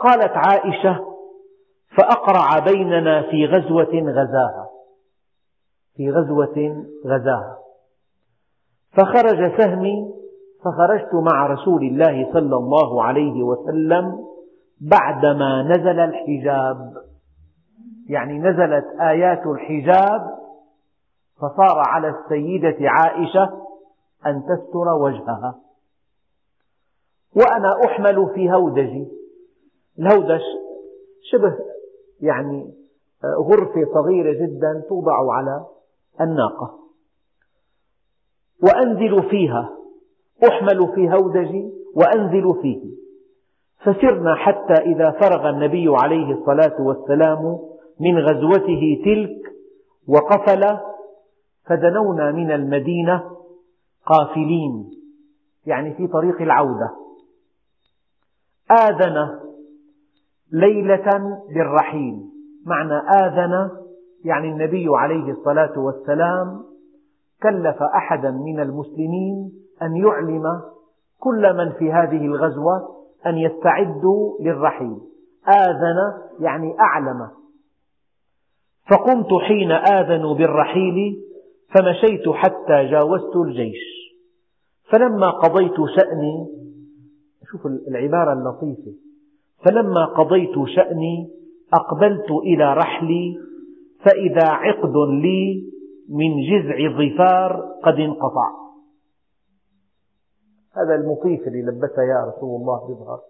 [0.00, 1.06] قالت عائشة
[1.96, 4.65] فأقرع بيننا في غزوة غزاها.
[5.96, 7.58] في غزوة غزاها
[8.92, 10.14] فخرج سهمي
[10.64, 14.26] فخرجت مع رسول الله صلى الله عليه وسلم
[14.80, 16.92] بعدما نزل الحجاب.
[18.08, 20.20] يعني نزلت آيات الحجاب
[21.36, 23.66] فصار على السيدة عائشة
[24.26, 25.54] أن تستر وجهها.
[27.36, 29.08] وأنا أحمل في هودجي
[29.98, 30.40] الهودج
[31.32, 31.56] شبه
[32.20, 32.72] يعني
[33.24, 35.66] غرفة صغيرة جدا توضع على
[36.20, 36.78] الناقة.
[38.62, 39.70] وأنزل فيها
[40.48, 42.96] أحمل في هودجي وأنزل فيه.
[43.80, 47.58] فسرنا حتى إذا فرغ النبي عليه الصلاة والسلام
[48.00, 49.52] من غزوته تلك
[50.08, 50.78] وقفل
[51.66, 53.22] فدنونا من المدينة
[54.06, 54.90] قافلين
[55.66, 56.90] يعني في طريق العودة.
[58.70, 59.40] آذن
[60.52, 62.30] ليلة بالرحيل
[62.66, 63.70] معنى آذن
[64.24, 66.62] يعني النبي عليه الصلاة والسلام
[67.42, 69.52] كلف أحدا من المسلمين
[69.82, 70.62] أن يعلم
[71.20, 72.96] كل من في هذه الغزوة
[73.26, 74.96] أن يستعدوا للرحيل.
[75.48, 75.96] آذن
[76.40, 77.28] يعني أعلم.
[78.90, 81.22] فقمت حين آذنوا بالرحيل
[81.74, 83.96] فمشيت حتى جاوزت الجيش.
[84.92, 86.46] فلما قضيت شأني
[87.52, 88.92] شوف العبارة اللطيفة.
[89.64, 91.30] فلما قضيت شأني
[91.74, 93.45] أقبلت إلى رحلي
[94.06, 95.72] فإذا عقد لي
[96.08, 98.50] من جذع ظفار قد انقطع.
[100.76, 103.20] هذا المطيف اللي لبسه يا رسول الله بيظهر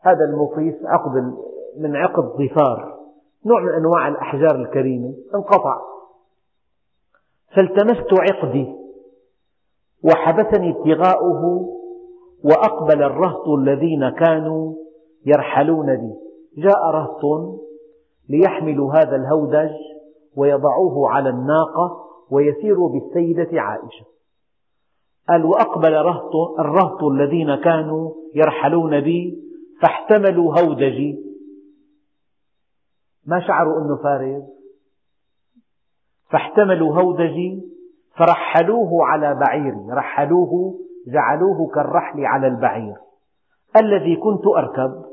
[0.00, 1.34] هذا المطيف عقد
[1.78, 2.98] من عقد ظفار.
[3.46, 5.14] نوع من أنواع الأحجار الكريمة.
[5.34, 5.80] انقطع.
[7.56, 8.74] فالتمست عقدي
[10.04, 11.68] وحبسني ابتغاؤه
[12.44, 14.74] وأقبل الرهط الذين كانوا
[15.26, 16.14] يرحلون بي.
[16.62, 17.20] جاء رهط
[18.32, 19.70] ليحملوا هذا الهودج
[20.36, 24.04] ويضعوه على الناقة ويسيروا بالسيدة عائشة.
[25.28, 29.42] قال وأقبل رهط الرهط الذين كانوا يرحلون بي
[29.82, 31.18] فاحتملوا هودجي.
[33.26, 34.42] ما شعروا أنه فارغ؟
[36.30, 37.62] فاحتملوا هودجي
[38.16, 42.96] فرحلوه على بعيري رحلوه جعلوه كالرحل على البعير.
[43.80, 45.04] الذي كنت أركب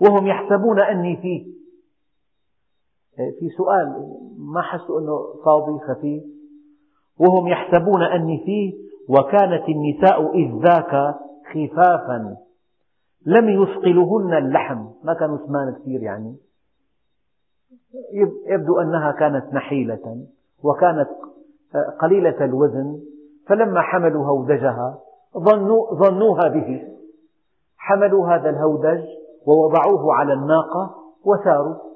[0.00, 1.59] وهم يحسبون أني فيه.
[3.38, 6.22] في سؤال ما حسوا أنه فاضي خفيف
[7.20, 11.14] وهم يحسبون أني فيه وكانت النساء إذ ذاك
[11.52, 12.36] خفافا.
[13.26, 14.84] لم يثقلهن اللحم.
[15.04, 16.36] ما كانوا ثمان كثير يعني.
[18.46, 20.26] يبدو أنها كانت نحيلة
[20.64, 21.08] وكانت
[22.00, 23.00] قليلة الوزن
[23.46, 24.98] فلما حملوا هودجها
[25.38, 26.82] ظنوا ظنوها به.
[27.76, 29.04] حملوا هذا الهودج
[29.46, 30.94] ووضعوه على الناقة
[31.24, 31.89] وساروا.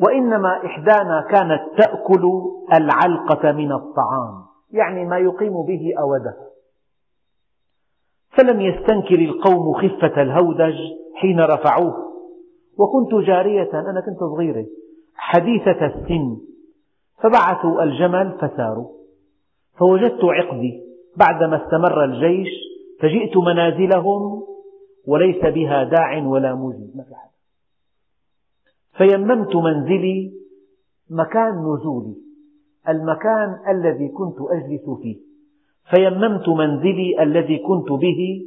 [0.00, 2.22] وإنما إحدانا كانت تأكل
[2.74, 6.48] العلقة من الطعام يعني ما يقيم به أودها
[8.38, 10.74] فلم يستنكر القوم خفة الهودج
[11.14, 12.08] حين رفعوه.
[12.78, 14.66] وكنت جارية أنا كنت صغيرة
[15.14, 16.36] حديثة السن.
[17.22, 18.88] فبعثوا الجمل فساروا.
[19.78, 20.82] فوجدت عقدي.
[21.16, 22.48] بعدما استمر الجيش
[23.00, 24.42] فجئت منازلهم
[25.06, 27.27] وليس بها داع ولا مجيب ما في حد
[28.98, 30.32] فيممت منزلي
[31.10, 32.16] مكان نزولي
[32.88, 35.16] المكان الذي كنت أجلس فيه.
[35.90, 38.46] فيممت منزلي الذي كنت به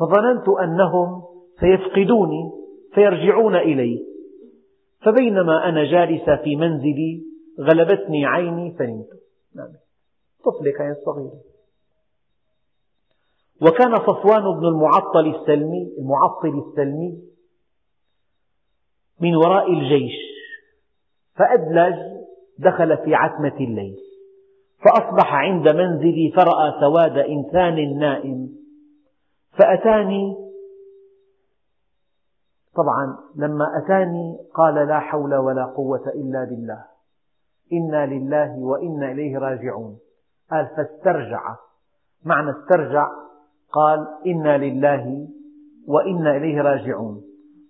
[0.00, 1.22] فظننت أنهم
[1.60, 2.52] سيفقدوني
[2.94, 4.06] فيرجعون إلي.
[5.00, 7.22] فبينما أنا جالسة في منزلي
[7.60, 9.08] غلبتني عيني فنمت.
[9.56, 9.68] نعم.
[10.44, 11.40] طفلة كانت صغيرة
[13.62, 17.18] وكان صفوان بن المعطل السلمي المعطل السلمي
[19.20, 20.12] من وراء الجيش.
[21.34, 21.94] فأدلج
[22.58, 23.96] دخل في عتمة الليل
[24.84, 28.48] فأصبح عند منزلي فرأى سواد إنسان نائم.
[29.58, 30.34] فأتاني
[32.76, 36.84] طبعا لما أتاني قال لا حول ولا قوة إلا بالله.
[37.72, 39.98] إنا لله وإنا إليه راجعون.
[40.50, 41.56] قال فاسترجع.
[42.24, 43.08] معنى استرجع
[43.72, 45.28] قال إنا لله
[45.88, 47.22] وإنا إليه راجعون.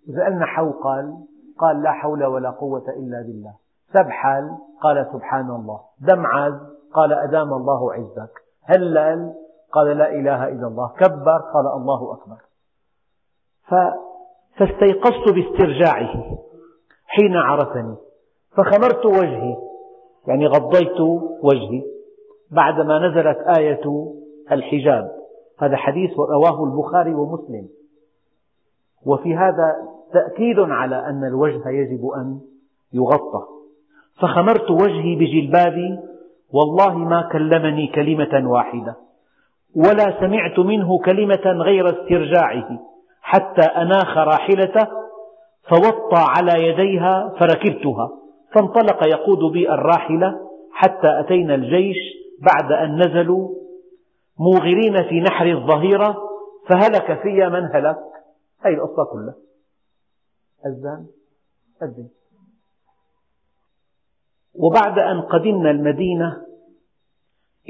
[0.08, 1.14] إذا قلنا حوقل
[1.58, 3.54] قال لا حول ولا قوة إلا بالله.
[3.92, 4.50] سبحل
[4.82, 5.80] قال سبحان الله.
[6.00, 6.52] دمعز
[6.94, 8.30] قال أدام الله عزك.
[8.64, 9.34] هلل
[9.72, 10.88] قال لا إله إلا الله.
[10.88, 12.36] كبر قال الله أكبر.
[14.58, 16.38] فاستيقظت باسترجاعه
[17.06, 17.96] حين عرفني.
[18.56, 19.56] فخمرت وجهي
[20.26, 21.00] يعني غضيت
[21.42, 21.82] وجهي.
[22.50, 24.14] بعدما نزلت آية
[24.52, 25.10] الحجاب.
[25.58, 27.68] هذا حديث رواه البخاري ومسلم.
[29.06, 29.76] وفي هذا
[30.12, 32.40] تأكيد على أن الوجه يجب أن
[32.92, 33.56] يغطى.
[34.20, 35.98] فخمرت وجهي بجلبابي
[36.52, 38.96] والله ما كلمني كلمة واحدة
[39.76, 42.68] ولا سمعت منه كلمة غير استرجاعه
[43.22, 44.86] حتى أناخ راحلته
[45.68, 48.10] فوطى على يديها فركبتها
[48.54, 50.40] فانطلق يقود بي الراحلة
[50.72, 51.96] حتى أتينا الجيش
[52.40, 53.48] بعد أن نزلوا
[54.40, 56.16] موغرين في نحر الظهيرة
[56.68, 57.96] فهلك في من هلك.
[58.60, 59.34] هذه القصة كلها.
[60.66, 61.06] أذن
[61.82, 62.08] أذن
[64.54, 66.46] وبعد أن قدمنا المدينة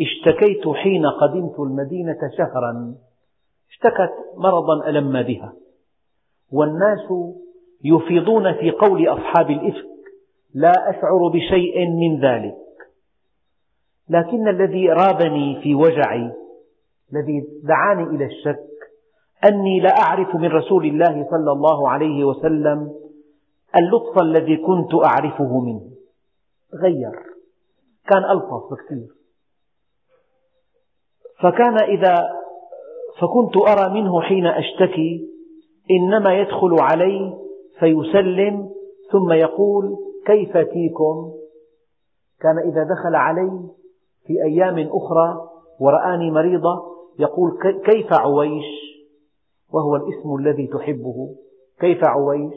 [0.01, 2.95] اشتكيت حين قدمت المدينة شهرا.
[3.71, 5.53] اشتكت مرضا ألم بها.
[6.53, 7.13] والناس
[7.85, 9.87] يفيضون في قول أصحاب الإفك
[10.55, 12.57] لا أشعر بشيء من ذلك.
[14.09, 16.33] لكن الذي رابني في وجعي
[17.13, 18.76] الذي دعاني إلى الشك
[19.45, 22.93] أني لا أعرف من رسول الله صلى الله عليه وسلم
[23.77, 25.91] اللطف الذي كنت أعرفه منه.
[26.83, 27.13] غير.
[28.09, 29.09] كان ألطف بكثير.
[31.41, 32.17] فكان إذا
[33.21, 35.29] فكنت أرى منه حين أشتكي
[35.91, 37.35] إنما يدخل علي
[37.79, 38.69] فيسلم
[39.13, 41.33] ثم يقول كيف فيكم؟
[42.41, 43.51] كان إذا دخل علي
[44.27, 45.49] في أيام أخرى
[45.81, 46.83] ورآني مريضة
[47.19, 48.86] يقول كيف عويش؟
[49.73, 51.35] وهو الاسم الذي تحبه.
[51.81, 52.55] كيف عويش؟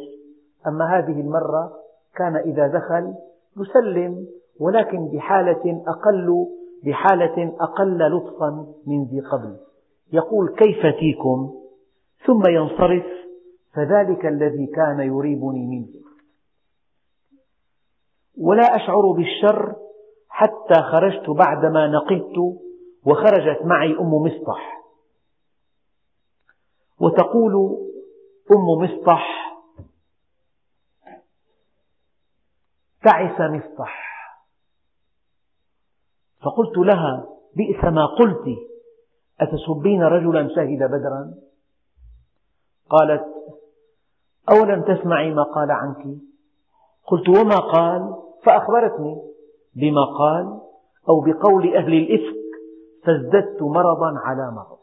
[0.68, 1.72] أما هذه المرة
[2.16, 3.14] كان إذا دخل
[3.58, 4.28] يسلم
[4.60, 6.48] ولكن بحالة أقل
[6.86, 9.58] بحالة أقل لطفا من ذي قبل.
[10.14, 11.54] يقول كيف فيكم؟
[12.26, 13.06] ثم ينصرف
[13.74, 16.00] فذلك الذي كان يريبني منه.
[18.42, 19.76] ولا أشعر بالشر
[20.30, 22.58] حتى خرجت بعدما نقدت
[23.06, 24.79] وخرجت معي أم مصطح.
[27.00, 27.78] وتقول
[28.52, 29.50] أم مصطح
[33.04, 34.10] تعس مصطح.
[36.42, 38.46] فقلت لها بئس ما قلت
[39.42, 41.34] أتسبين رجلا شهد بدرا؟
[42.90, 43.26] قالت
[44.50, 46.06] أولم تسمعي ما قال عنك؟
[47.08, 49.22] قلت وما قال؟ فأخبرتني
[49.76, 50.62] بما قال
[51.10, 52.40] أو بقول أهل الإفك
[53.06, 54.80] فازددت مرضا على مرض.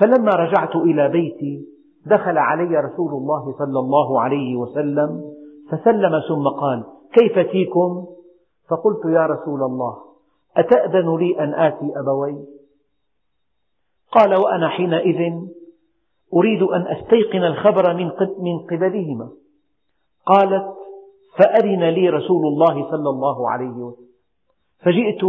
[0.00, 1.66] فلما رجعت إلى بيتي
[2.06, 5.34] دخل علي رسول الله صلى الله عليه وسلم
[5.70, 8.06] فسلم ثم قال كيف فيكم؟
[8.70, 9.96] فقلت يا رسول الله
[10.56, 12.44] أتأذن لي أن آتي أبوي؟
[14.12, 15.32] قال وأنا حينئذ
[16.34, 17.94] أريد أن أستيقن الخبر
[18.38, 19.28] من قبلهما.
[20.26, 20.66] قالت
[21.38, 24.06] فأذن لي رسول الله صلى الله عليه وسلم.
[24.84, 25.20] فجئت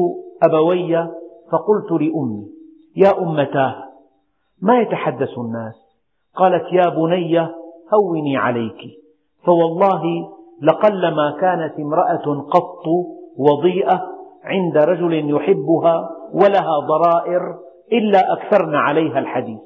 [0.44, 1.08] أبوي
[1.52, 2.48] فقلت لأمي
[2.96, 3.95] يا أمتاه
[4.62, 5.76] ما يتحدث الناس؟
[6.36, 7.40] قالت يا بني
[7.94, 8.78] هوني عليك.
[9.46, 10.02] فوالله
[10.62, 12.88] لقلما كانت امرأة قط
[13.38, 14.02] وضيئة
[14.44, 17.42] عند رجل يحبها ولها ضرائر
[17.92, 19.62] إلا أكثرن عليها الحديث.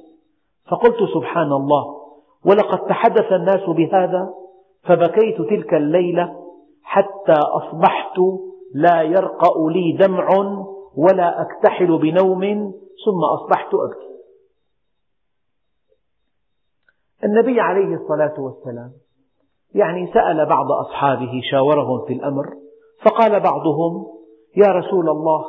[0.71, 1.85] فقلت سبحان الله
[2.45, 4.29] ولقد تحدث الناس بهذا؟
[4.83, 6.35] فبكيت تلك الليلة
[6.83, 8.19] حتى أصبحت
[8.75, 10.27] لا يرقأ لي دمع
[10.97, 12.41] ولا أكتحل بنوم
[13.05, 14.08] ثم أصبحت أبكي.
[17.23, 18.91] النبي عليه الصلاة والسلام
[19.75, 22.45] يعني سأل بعض أصحابه شاورهم في الأمر
[23.05, 24.07] فقال بعضهم
[24.57, 25.45] يا رسول الله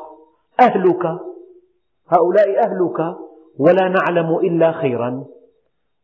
[0.60, 1.06] أهلك
[2.08, 3.16] هؤلاء أهلك
[3.58, 5.24] ولا نعلم إلا خيرا.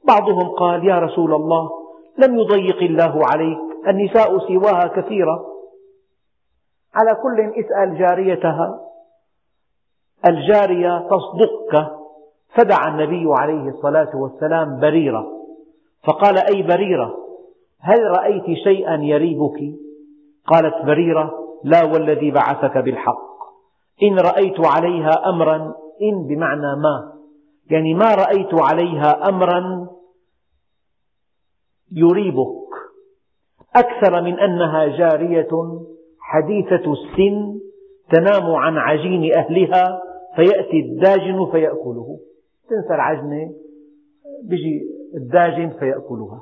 [0.09, 1.71] بعضهم قال يا رسول الله
[2.19, 3.59] لم يضيق الله عليك
[3.89, 5.47] النساء سواها كثيرة.
[6.95, 8.81] على كل اسأل جاريتها
[10.27, 11.91] الجارية تصدقك.
[12.55, 15.36] فدعا النبي عليه الصلاة والسلام بريرة.
[16.07, 17.17] فقال أي بريرة
[17.81, 19.59] هل رأيت شيئا يريبك؟
[20.47, 21.33] قالت بريرة
[21.65, 23.27] لا والذي بعثك بالحق.
[24.03, 25.57] إن رأيت عليها أمرا
[26.03, 27.13] إن بمعنى ما.
[27.71, 29.89] يعني ما رأيت عليها أمرا
[31.93, 32.67] يريبك.
[33.77, 35.49] أكثر من أنها جارية
[36.21, 37.61] حديثة السن
[38.11, 40.03] تنام عن عجين أهلها
[40.37, 42.19] فيأتي الداجن فيأكله.
[42.69, 43.53] تنسى العجنة
[44.45, 46.41] بيجي الداجن فيأكلها.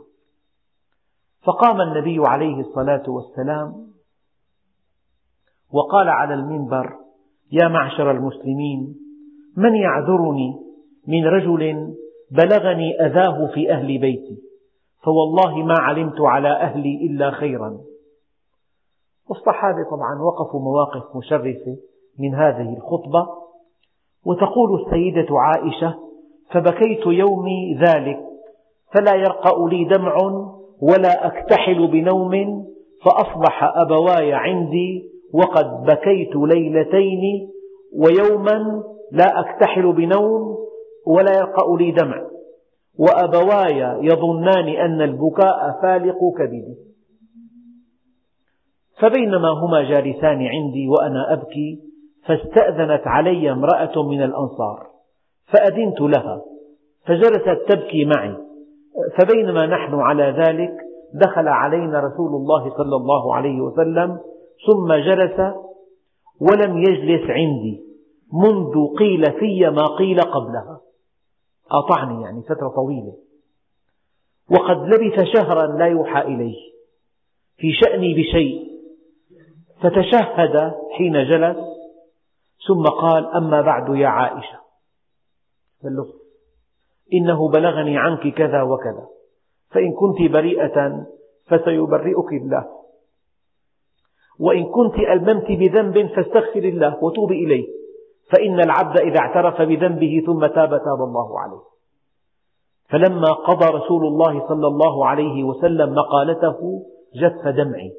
[1.45, 3.87] فقام النبي عليه الصلاة والسلام
[5.73, 6.93] وقال على المنبر
[7.53, 8.97] يا معشر المسلمين
[9.57, 10.61] من يعذرني
[11.09, 11.95] من رجل
[12.31, 14.39] بلغني أذاه في أهل بيتي
[15.03, 17.79] فوالله ما علمت على أهلي إلا خيرا.
[19.29, 21.77] والصحابة طبعا وقفوا مواقف مشرفة
[22.19, 23.27] من هذه الخطبة
[24.27, 25.99] وتقول السيدة عائشة
[26.51, 28.34] فبكيت يومي ذلك
[28.95, 30.17] فلا يرقأ لي دمع
[30.83, 32.65] ولا أكتحل بنوم
[33.05, 37.51] فأصبح أبواي عندي وقد بكيت ليلتين
[37.97, 38.83] ويوما
[39.13, 40.57] لا أكتحل بنوم
[41.07, 42.25] ولا يرقأ لي دمع.
[42.99, 46.77] وأبواي يظنان أن البكاء فالق كبدي.
[49.01, 51.81] فبينما هما جالسان عندي وأنا أبكي
[52.27, 54.87] فاستأذنت علي امرأة من الأنصار
[55.47, 56.43] فأذنت لها
[57.07, 58.35] فجلست تبكي معي.
[59.19, 60.73] فبينما نحن على ذلك
[61.15, 64.21] دخل علينا رسول الله صلى الله عليه وسلم
[64.67, 65.55] ثم جلس
[66.41, 67.85] ولم يجلس عندي
[68.33, 70.81] منذ قيل في ما قيل قبلها.
[71.71, 73.17] قاطعني يعني فترة طويلة.
[74.51, 76.57] وقد لبث شهرا لا يوحى إليه
[77.57, 78.65] في شأني بشيء.
[79.83, 81.57] فتشهد حين جلس
[82.69, 84.61] ثم قال أما بعد يا عائشة.
[85.85, 86.24] اللطف
[87.13, 89.07] إنه بلغني عنك كذا وكذا.
[89.71, 91.07] فإن كنت بريئة
[91.47, 92.65] فسيبرئك الله.
[94.41, 97.67] وإن كنت ألممت بذنب فاستغفر الله وتوبي إليه.
[98.33, 101.63] فإن العبد إذا اعترف بذنبه ثم تاب تاب الله عليه.
[102.89, 106.83] فلما قضى رسول الله صلى الله عليه وسلم مقالته
[107.15, 107.93] جف دمعي.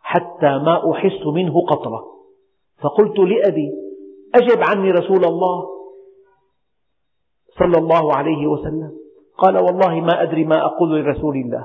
[0.00, 2.04] حتى ما أحس منه قطرة.
[2.82, 3.70] فقلت لأبي
[4.34, 5.73] أجب عني رسول الله
[7.58, 8.92] صلى الله عليه وسلم.
[9.38, 11.64] قال والله ما أدري ما أقول لرسول الله.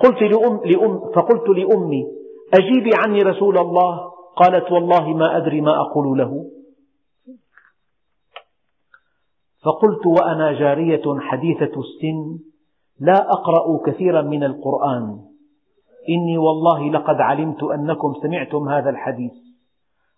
[0.00, 2.06] قلت لأم لأم فقلت لأمي
[2.54, 6.44] أجيبي عني رسول الله؟ قالت والله ما أدري ما أقول له.
[9.64, 12.38] فقلت وأنا جارية حديثة السن
[13.00, 15.18] لا أقرأ كثيرا من القرآن.
[16.08, 19.32] إني والله لقد علمت أنكم سمعتم هذا الحديث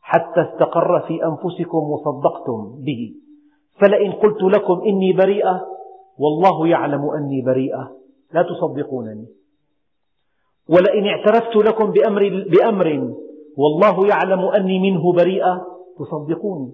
[0.03, 3.24] حتى استقر في أنفسكم وصدقتم به.
[3.81, 5.75] فلئن قلت لكم إني بريئة
[6.19, 7.97] والله يعلم أني بريئة.
[8.33, 9.27] لا تصدقونني.
[10.69, 13.15] ولئن اعترفت لكم بأمر, بأمر
[13.57, 15.67] والله يعلم أني منه بريئة
[15.99, 16.73] تصدقوني.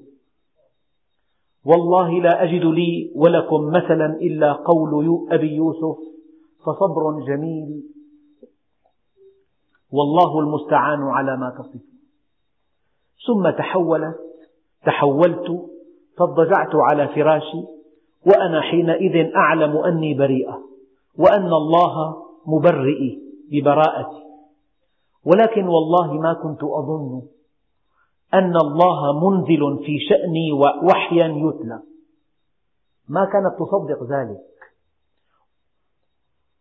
[1.64, 5.98] والله لا أجد لي ولكم مثلا إلا قول أبي يوسف
[6.61, 7.82] فصبر جميل.
[9.92, 12.01] والله المستعان على ما تصفون.
[13.26, 14.18] ثم تحولت
[14.84, 15.70] تحولت
[16.21, 17.62] فاضطجعت على فراشي
[18.27, 20.59] وأنا حينئذ أعلم أني بريئة
[21.18, 22.16] وأن الله
[22.47, 24.23] مبرئي ببراءتي.
[25.25, 27.23] ولكن والله ما كنت أظن
[28.35, 30.53] أن الله منزل في شأني
[30.83, 31.83] وحيا يتلى.
[33.09, 34.41] ما كانت تصدق ذلك.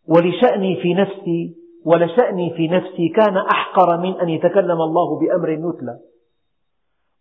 [0.07, 1.55] ولشأني في نفسي
[1.86, 5.99] ولشأني في نفسي كان أحقر من أن يتكلم الله بأمر يتلى.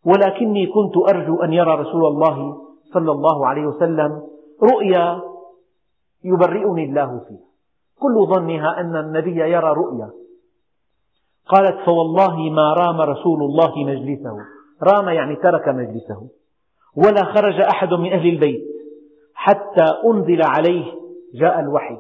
[0.07, 2.57] ولكني كنت أرجو أن يرى رسول الله
[2.95, 4.23] صلى الله عليه وسلم
[4.63, 5.21] رؤيا
[6.25, 7.49] يبرئني الله فيها.
[8.01, 10.11] كل ظنها أن النبي يرى رؤيا.
[11.49, 14.37] قالت فوالله ما رام رسول الله مجلسه.
[14.83, 16.29] رام يعني ترك مجلسه.
[16.97, 18.65] ولا خرج أحد من أهل البيت
[19.35, 20.85] حتى أنزل عليه
[21.35, 21.99] جاء الوحي.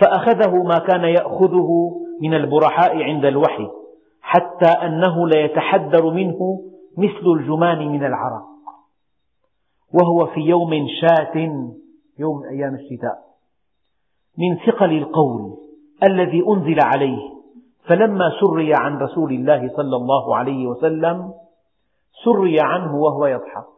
[0.00, 1.90] فأخذه ما كان يأخذه
[2.22, 3.68] من البرحاء عند الوحي.
[4.26, 6.60] حتى أنه ليتحدر منه
[6.98, 8.46] مثل الجمان من العرق
[9.94, 11.36] وهو في يوم شات
[12.18, 13.18] يوم من أيام الشتاء
[14.38, 15.56] من ثقل القول
[16.10, 17.36] الذي أنزل عليه
[17.88, 21.32] فلما سري عن رسول الله صلى الله عليه وسلم
[22.24, 23.76] سري عنه وهو يضحك.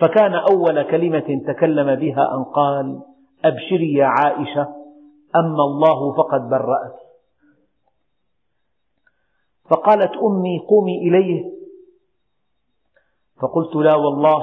[0.00, 3.00] فكان أول كلمة تكلم بها أن قال
[3.44, 4.68] أبشري يا عائشة
[5.36, 7.07] أما الله فقد برأت.
[9.70, 11.58] فقالت أمي قومي إليه.
[13.40, 14.42] فقلت لا والله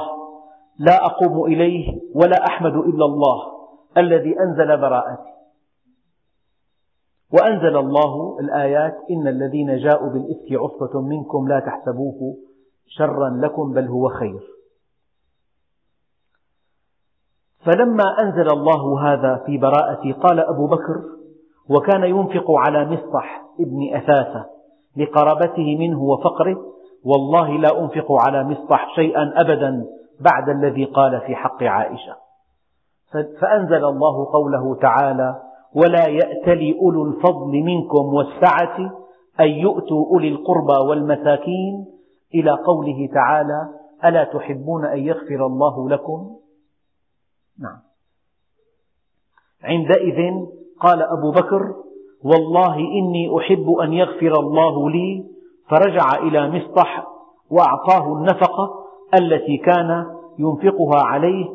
[0.79, 3.37] لا أقوم إليه ولا أحمد إلا الله
[3.97, 5.35] الذي أنزل براءتي.
[7.33, 12.37] وأنزل الله الآيات إن الذين جاءوا بالإفك عصبة منكم لا تحسبوه
[12.87, 14.39] شرا لكم بل هو خير.
[17.65, 21.01] فلما أنزل الله هذا في براءتي قال أبو بكر
[21.69, 24.54] وكان ينفق على مصطح ابن أثاثة.
[24.97, 26.57] لقرابته منه وفقره
[27.05, 29.85] والله لا أنفق على مصطح شيئا أبدا
[30.19, 32.15] بعد الذي قال في حق عائشة.
[33.41, 35.41] فأنزل الله قوله تعالى
[35.75, 38.77] ولا يأتل أولو الفضل منكم والسعة
[39.39, 41.85] أن يؤتوا أولي القربى والمساكين
[42.35, 43.69] إلى قوله تعالى
[44.05, 46.35] ألا تحبون أن يغفر الله لكم؟
[47.59, 47.79] نعم.
[49.63, 50.31] عندئذ
[50.79, 51.84] قال أبو بكر
[52.25, 55.25] والله إني أحب أن يغفر الله لي
[55.69, 57.07] فرجع إلى مصطح
[57.49, 58.85] وأعطاه النفقة
[59.19, 60.05] التي كان
[60.39, 61.45] ينفقها عليه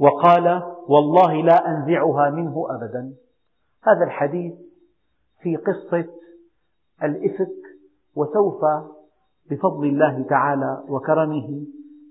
[0.00, 3.12] وقال والله لا أنزعها منه أبدا.
[3.82, 4.52] هذا الحديث
[5.42, 6.04] في قصة
[7.02, 7.56] الإفك
[8.16, 8.60] وسوف
[9.50, 11.64] بفضل الله تعالى وكرمه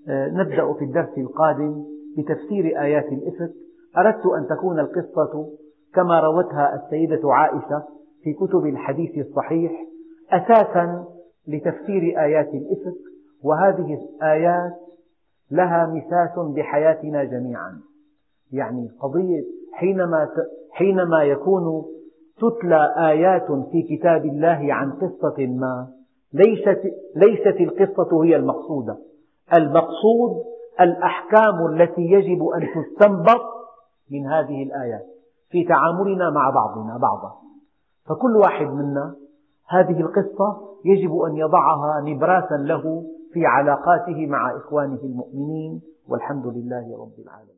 [0.09, 1.83] آه، نبدأ في الدرس القادم
[2.17, 3.53] بتفسير آيات الإفك.
[3.97, 5.49] أردت أن تكون القصة
[5.97, 7.83] كما روتها السيدة عائشة
[8.23, 9.71] في كتب الحديث الصحيح
[10.31, 11.05] أساسا
[11.47, 12.97] لتفسير آيات الإفك
[13.43, 14.73] وهذه الآيات
[15.51, 17.81] لها مساس بحياتنا جميعا.
[18.51, 19.43] يعني قضية
[19.73, 20.29] حينما
[20.71, 21.85] حينما يكون
[22.37, 25.87] تتلى آيات في كتاب الله عن قصة ما
[26.33, 26.81] ليست
[27.15, 28.97] ليست القصة هي المقصودة،
[29.57, 30.43] المقصود
[30.81, 33.41] الأحكام التي يجب أن تستنبط
[34.11, 35.16] من هذه الآيات.
[35.49, 37.31] في تعاملنا مع بعضنا بعضا،
[38.05, 39.15] فكل واحد منا
[39.69, 47.19] هذه القصة يجب أن يضعها نبراسا له في علاقاته مع إخوانه المؤمنين والحمد لله رب
[47.25, 47.56] العالمين.